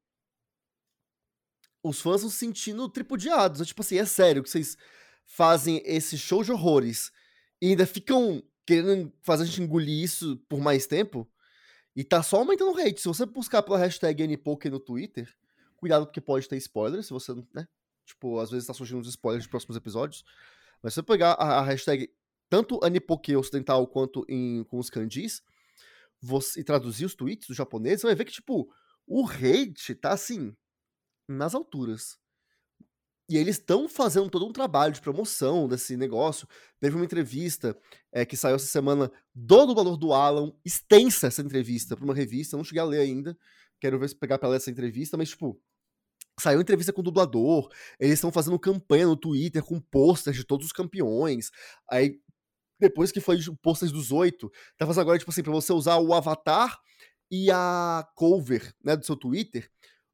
os 1.83 2.01
fãs 2.01 2.15
estão 2.17 2.29
se 2.29 2.37
sentindo 2.37 2.87
tripudiados. 2.89 3.61
É 3.61 3.65
tipo 3.65 3.81
assim, 3.81 3.97
é 3.97 4.05
sério 4.05 4.43
que 4.43 4.49
vocês 4.49 4.77
fazem 5.25 5.81
esse 5.85 6.17
show 6.17 6.43
de 6.43 6.51
horrores 6.51 7.11
e 7.61 7.69
ainda 7.69 7.85
ficam 7.85 8.43
querendo 8.65 9.11
fazer 9.21 9.43
a 9.43 9.45
gente 9.45 9.61
engolir 9.61 10.03
isso 10.03 10.37
por 10.47 10.59
mais 10.59 10.85
tempo? 10.85 11.29
E 11.95 12.03
tá 12.03 12.21
só 12.21 12.37
aumentando 12.37 12.71
o 12.71 12.79
hate. 12.79 13.01
Se 13.01 13.07
você 13.07 13.25
buscar 13.25 13.63
pela 13.63 13.77
hashtag 13.77 14.23
NPoke 14.23 14.69
no 14.69 14.79
Twitter, 14.79 15.33
cuidado 15.75 16.05
porque 16.05 16.21
pode 16.21 16.47
ter 16.47 16.57
spoiler, 16.57 17.03
se 17.03 17.11
você, 17.11 17.33
né? 17.53 17.67
Tipo, 18.05 18.39
às 18.39 18.49
vezes 18.49 18.67
tá 18.67 18.73
surgindo 18.73 18.99
uns 18.99 19.07
spoilers 19.07 19.43
de 19.43 19.49
próximos 19.49 19.75
episódios. 19.75 20.23
Mas 20.81 20.93
se 20.93 20.95
você 20.95 21.03
pegar 21.03 21.33
a, 21.33 21.59
a 21.59 21.61
hashtag 21.63 22.09
tanto 22.49 22.79
Anipoke 22.83 23.35
ocidental 23.35 23.85
quanto 23.87 24.25
em, 24.27 24.63
com 24.63 24.79
os 24.79 24.89
kanjis, 24.89 25.41
você, 26.21 26.61
e 26.61 26.63
traduzir 26.63 27.05
os 27.05 27.15
tweets 27.15 27.47
do 27.47 27.53
japonês, 27.53 28.01
você 28.01 28.07
vai 28.07 28.15
ver 28.15 28.25
que, 28.25 28.31
tipo, 28.31 28.71
o 29.05 29.27
hate 29.27 29.95
tá 29.95 30.11
assim, 30.11 30.55
nas 31.29 31.53
alturas. 31.53 32.17
E 33.29 33.37
eles 33.37 33.57
estão 33.57 33.87
fazendo 33.87 34.27
todo 34.27 34.47
um 34.47 34.51
trabalho 34.51 34.91
de 34.91 35.01
promoção 35.01 35.67
desse 35.67 35.95
negócio. 35.95 36.47
Teve 36.79 36.95
uma 36.95 37.05
entrevista 37.05 37.77
é, 38.11 38.25
que 38.25 38.35
saiu 38.35 38.55
essa 38.55 38.65
semana 38.65 39.11
do 39.35 39.67
dublador 39.67 39.95
do 39.97 40.13
Alan, 40.13 40.51
extensa 40.65 41.27
essa 41.27 41.41
entrevista 41.41 41.95
para 41.95 42.03
uma 42.03 42.15
revista, 42.15 42.57
não 42.57 42.63
cheguei 42.63 42.81
a 42.81 42.85
ler 42.85 43.01
ainda. 43.01 43.37
Quero 43.79 43.99
ver 43.99 44.09
se 44.09 44.15
pegar 44.15 44.39
pra 44.39 44.49
ler 44.49 44.57
essa 44.57 44.71
entrevista, 44.71 45.15
mas 45.15 45.29
tipo, 45.29 45.61
saiu 46.39 46.59
entrevista 46.59 46.91
com 46.91 47.01
o 47.01 47.03
dublador. 47.03 47.69
Eles 47.99 48.15
estão 48.15 48.31
fazendo 48.31 48.57
campanha 48.57 49.05
no 49.05 49.15
Twitter 49.15 49.63
com 49.63 49.79
posters 49.79 50.35
de 50.35 50.43
todos 50.43 50.65
os 50.65 50.71
campeões. 50.71 51.51
Aí, 51.87 52.19
depois 52.79 53.11
que 53.11 53.21
foi 53.21 53.37
posters 53.61 53.91
dos 53.91 54.11
oito, 54.11 54.51
tá 54.75 54.87
fazendo 54.87 55.01
agora, 55.01 55.19
tipo 55.19 55.29
assim, 55.29 55.43
pra 55.43 55.51
você 55.51 55.71
usar 55.71 55.97
o 55.97 56.15
avatar 56.15 56.79
e 57.29 57.51
a 57.51 58.07
cover, 58.15 58.73
né, 58.83 58.97
do 58.97 59.05
seu 59.05 59.15
Twitter 59.15 59.69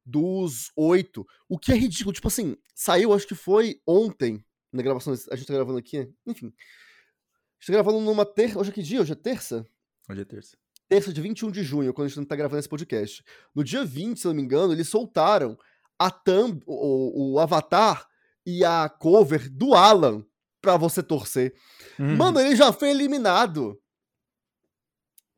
dos 0.06 0.70
oito. 0.76 1.26
O 1.48 1.58
que 1.58 1.72
é 1.72 1.74
ridículo. 1.74 2.12
Tipo 2.12 2.28
assim, 2.28 2.56
saiu, 2.74 3.12
acho 3.12 3.26
que 3.26 3.34
foi 3.34 3.80
ontem, 3.86 4.42
na 4.72 4.82
gravação. 4.82 5.12
A 5.30 5.36
gente 5.36 5.46
tá 5.46 5.54
gravando 5.54 5.78
aqui, 5.78 6.08
enfim. 6.24 6.46
A 6.46 7.60
gente 7.60 7.66
tá 7.66 7.72
gravando 7.72 8.00
numa 8.00 8.24
terça. 8.24 8.58
Hoje 8.58 8.70
é 8.70 8.72
que 8.72 8.82
dia? 8.82 9.00
Hoje 9.00 9.12
é 9.12 9.16
terça? 9.16 9.66
Hoje 10.08 10.20
é 10.20 10.24
terça. 10.24 10.56
Terça, 10.88 11.12
de 11.12 11.20
21 11.20 11.50
de 11.50 11.64
junho, 11.64 11.92
quando 11.92 12.06
a 12.06 12.08
gente 12.08 12.26
tá 12.26 12.36
gravando 12.36 12.60
esse 12.60 12.68
podcast. 12.68 13.24
No 13.52 13.64
dia 13.64 13.84
20, 13.84 14.20
se 14.20 14.26
não 14.26 14.34
me 14.34 14.42
engano, 14.42 14.72
eles 14.72 14.88
soltaram 14.88 15.58
a 15.98 16.10
thumb, 16.10 16.62
o, 16.64 17.32
o 17.34 17.40
avatar 17.40 18.06
e 18.44 18.64
a 18.64 18.88
cover 18.88 19.50
do 19.50 19.74
Alan 19.74 20.24
pra 20.60 20.76
você 20.76 21.02
torcer. 21.02 21.54
Uhum. 21.98 22.16
Mano, 22.16 22.38
ele 22.38 22.54
já 22.54 22.72
foi 22.72 22.90
eliminado. 22.90 23.80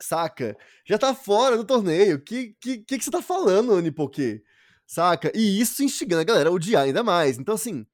Saca? 0.01 0.57
Já 0.87 0.99
tá 0.99 1.15
fora 1.15 1.57
do 1.57 1.65
torneio. 1.65 2.23
Que 2.23 2.55
que, 2.61 2.79
que, 2.79 2.99
que 2.99 3.05
você 3.05 3.11
tá 3.11 3.23
falando, 3.23 3.81
Nipoque? 3.81 4.43
Saca? 4.89 5.31
E 5.35 5.61
isso 5.61 5.85
instigando 5.85 6.23
a 6.23 6.25
galera 6.25 6.49
a 6.49 6.53
odiar 6.53 6.85
ainda 6.85 7.05
mais. 7.05 7.39
Então, 7.39 7.55
assim, 7.55 7.87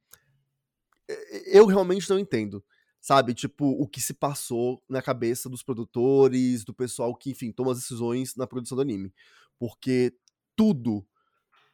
eu 1.46 1.66
realmente 1.66 2.08
não 2.08 2.20
entendo. 2.20 2.64
Sabe? 3.00 3.34
Tipo, 3.34 3.66
o 3.66 3.86
que 3.88 4.00
se 4.00 4.14
passou 4.14 4.80
na 4.88 5.02
cabeça 5.02 5.48
dos 5.50 5.62
produtores, 5.62 6.64
do 6.64 6.72
pessoal 6.72 7.14
que, 7.14 7.30
enfim, 7.32 7.50
toma 7.50 7.72
as 7.72 7.80
decisões 7.80 8.36
na 8.36 8.46
produção 8.46 8.76
do 8.76 8.82
anime. 8.82 9.12
Porque 9.58 10.16
tudo, 10.56 11.04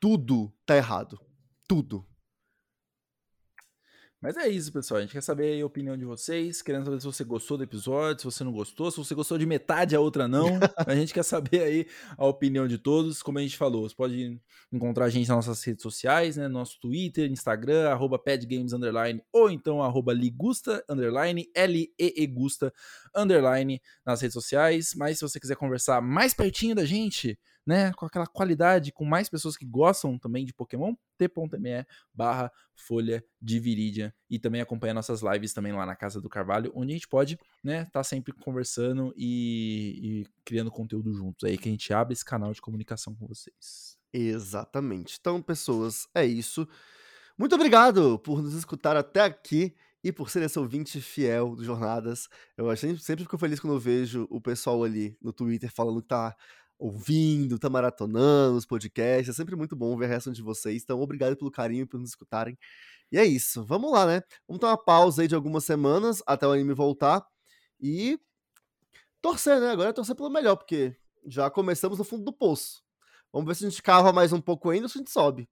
tudo 0.01 0.51
tá 0.65 0.75
errado. 0.75 1.21
Tudo. 1.69 2.05
Mas 4.23 4.37
é 4.37 4.47
isso, 4.47 4.71
pessoal. 4.71 4.99
A 4.99 5.01
gente 5.01 5.13
quer 5.13 5.23
saber 5.23 5.63
a 5.63 5.65
opinião 5.65 5.97
de 5.97 6.05
vocês. 6.05 6.61
Querendo 6.61 6.85
saber 6.85 7.01
se 7.01 7.07
você 7.07 7.25
gostou 7.25 7.57
do 7.57 7.65
episódio, 7.65 8.21
se 8.21 8.25
você 8.27 8.45
não 8.45 8.53
gostou, 8.53 8.91
se 8.91 8.99
você 8.99 9.15
gostou 9.15 9.39
de 9.39 9.47
metade, 9.47 9.97
a 9.97 10.01
outra 10.01 10.29
não. 10.29 10.59
a 10.87 10.95
gente 10.95 11.15
quer 11.15 11.23
saber 11.23 11.63
aí 11.63 11.87
a 12.19 12.27
opinião 12.27 12.69
de 12.69 12.77
todos. 12.77 13.23
Como 13.23 13.39
a 13.39 13.43
gente 13.43 13.57
falou, 13.57 13.89
você 13.89 13.95
pode 13.95 14.39
encontrar 14.71 15.07
a 15.07 15.09
gente 15.09 15.27
nas 15.27 15.47
nossas 15.47 15.65
redes 15.65 15.83
sociais, 15.83 16.37
né? 16.37 16.49
Nosso 16.49 16.79
Twitter, 16.79 17.31
Instagram, 17.31 17.89
arroba 17.89 18.19
padgames, 18.19 18.75
underline, 18.75 19.23
ou 19.33 19.51
então 19.51 19.83
arroba 19.83 20.13
ligusta, 20.13 20.85
underline, 20.87 21.51
L-E-E 21.55 22.27
Gusta, 22.27 22.75
underline, 23.17 23.81
nas 24.05 24.21
redes 24.21 24.35
sociais. 24.35 24.93
Mas 24.95 25.19
se 25.19 25.23
você 25.23 25.41
quiser 25.41 25.57
conversar 25.57 26.03
mais 26.03 26.35
pertinho 26.35 26.75
da 26.75 26.85
gente, 26.85 27.39
né, 27.71 27.93
com 27.93 28.05
aquela 28.05 28.27
qualidade, 28.27 28.91
com 28.91 29.05
mais 29.05 29.29
pessoas 29.29 29.57
que 29.57 29.65
gostam 29.65 30.19
também 30.19 30.45
de 30.45 30.53
Pokémon, 30.53 30.93
t.me 31.17 31.87
barra 32.13 32.51
Folha 32.75 33.25
de 33.41 33.61
Viridian 33.61 34.13
e 34.29 34.41
também 34.41 34.61
acompanha 34.61 34.93
nossas 34.93 35.23
lives 35.23 35.53
também 35.53 35.73
lá 35.73 35.87
na 35.87 35.95
Casa 35.95 36.21
do 36.21 36.29
Carvalho, 36.29 36.73
onde 36.75 36.91
a 36.91 36.97
gente 36.97 37.07
pode, 37.07 37.39
né, 37.63 37.85
tá 37.93 38.03
sempre 38.03 38.33
conversando 38.33 39.15
e, 39.17 40.01
e 40.03 40.27
criando 40.45 40.69
conteúdo 40.69 41.15
juntos 41.15 41.49
aí, 41.49 41.57
que 41.57 41.69
a 41.69 41.71
gente 41.71 41.95
abre 41.95 42.13
esse 42.13 42.25
canal 42.25 42.53
de 42.53 42.61
comunicação 42.61 43.15
com 43.15 43.25
vocês. 43.25 43.97
Exatamente. 44.13 45.19
Então, 45.21 45.41
pessoas, 45.41 46.09
é 46.13 46.27
isso. 46.27 46.67
Muito 47.39 47.55
obrigado 47.55 48.19
por 48.19 48.43
nos 48.43 48.55
escutar 48.55 48.97
até 48.97 49.21
aqui 49.21 49.77
e 50.03 50.11
por 50.11 50.31
ser 50.31 50.43
esse 50.43 50.59
ouvinte 50.59 51.01
fiel 51.01 51.55
do 51.55 51.63
Jornadas. 51.63 52.29
Eu 52.57 52.75
sempre, 52.77 53.01
sempre 53.01 53.25
fico 53.25 53.39
feliz 53.39 53.61
quando 53.61 53.75
eu 53.75 53.81
vejo 53.81 54.27
o 54.29 54.41
pessoal 54.41 54.83
ali 54.83 55.17
no 55.21 55.33
Twitter 55.33 55.71
falando 55.71 56.03
que 56.03 56.09
tá 56.09 56.35
ouvindo, 56.81 57.59
tá 57.59 57.69
maratonando 57.69 58.57
os 58.57 58.65
podcasts. 58.65 59.29
É 59.29 59.33
sempre 59.33 59.55
muito 59.55 59.77
bom 59.77 59.97
ver 59.97 60.07
a 60.07 60.09
reação 60.09 60.33
de 60.33 60.43
vocês. 60.43 60.83
Então, 60.83 61.01
obrigado 61.01 61.37
pelo 61.37 61.51
carinho 61.51 61.87
por 61.87 62.01
nos 62.01 62.09
escutarem. 62.09 62.59
E 63.13 63.19
é 63.19 63.25
isso. 63.25 63.65
Vamos 63.65 63.93
lá, 63.93 64.07
né? 64.07 64.23
Vamos 64.49 64.61
ter 64.61 64.67
uma 64.67 64.83
pausa 64.83 65.23
aí 65.23 65.29
de 65.29 65.35
algumas 65.35 65.65
semanas 65.65 66.23
até 66.27 66.47
o 66.47 66.53
anime 66.53 66.73
voltar. 66.73 67.25
E 67.79 68.19
torcer, 69.21 69.61
né? 69.61 69.71
Agora 69.71 69.91
é 69.91 69.93
torcer 69.93 70.17
pelo 70.17 70.31
melhor, 70.31 70.57
porque 70.57 70.97
já 71.27 71.51
começamos 71.51 71.99
no 71.99 72.05
fundo 72.05 72.25
do 72.25 72.33
poço. 72.33 72.83
Vamos 73.33 73.47
ver 73.47 73.55
se 73.55 73.67
a 73.67 73.71
gente 73.71 73.83
cava 73.83 74.13
mais 74.13 74.33
um 74.33 74.41
pouco 74.41 74.71
ainda 74.71 74.87
ou 74.87 74.89
se 74.89 74.99
a 74.99 75.01
gente 75.01 75.11
sobe. 75.11 75.49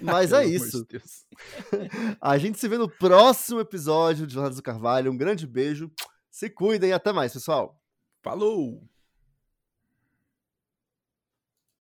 Mas 0.00 0.32
é 0.32 0.44
isso. 0.44 0.86
De 0.86 1.00
a 2.20 2.38
gente 2.38 2.58
se 2.58 2.66
vê 2.66 2.78
no 2.78 2.88
próximo 2.88 3.60
episódio 3.60 4.26
de 4.26 4.34
Jornadas 4.34 4.56
do 4.56 4.62
Carvalho. 4.62 5.12
Um 5.12 5.16
grande 5.16 5.46
beijo. 5.46 5.90
Se 6.30 6.48
cuidem 6.48 6.90
e 6.90 6.92
até 6.94 7.12
mais, 7.12 7.32
pessoal. 7.32 7.78
Falou! 8.22 8.91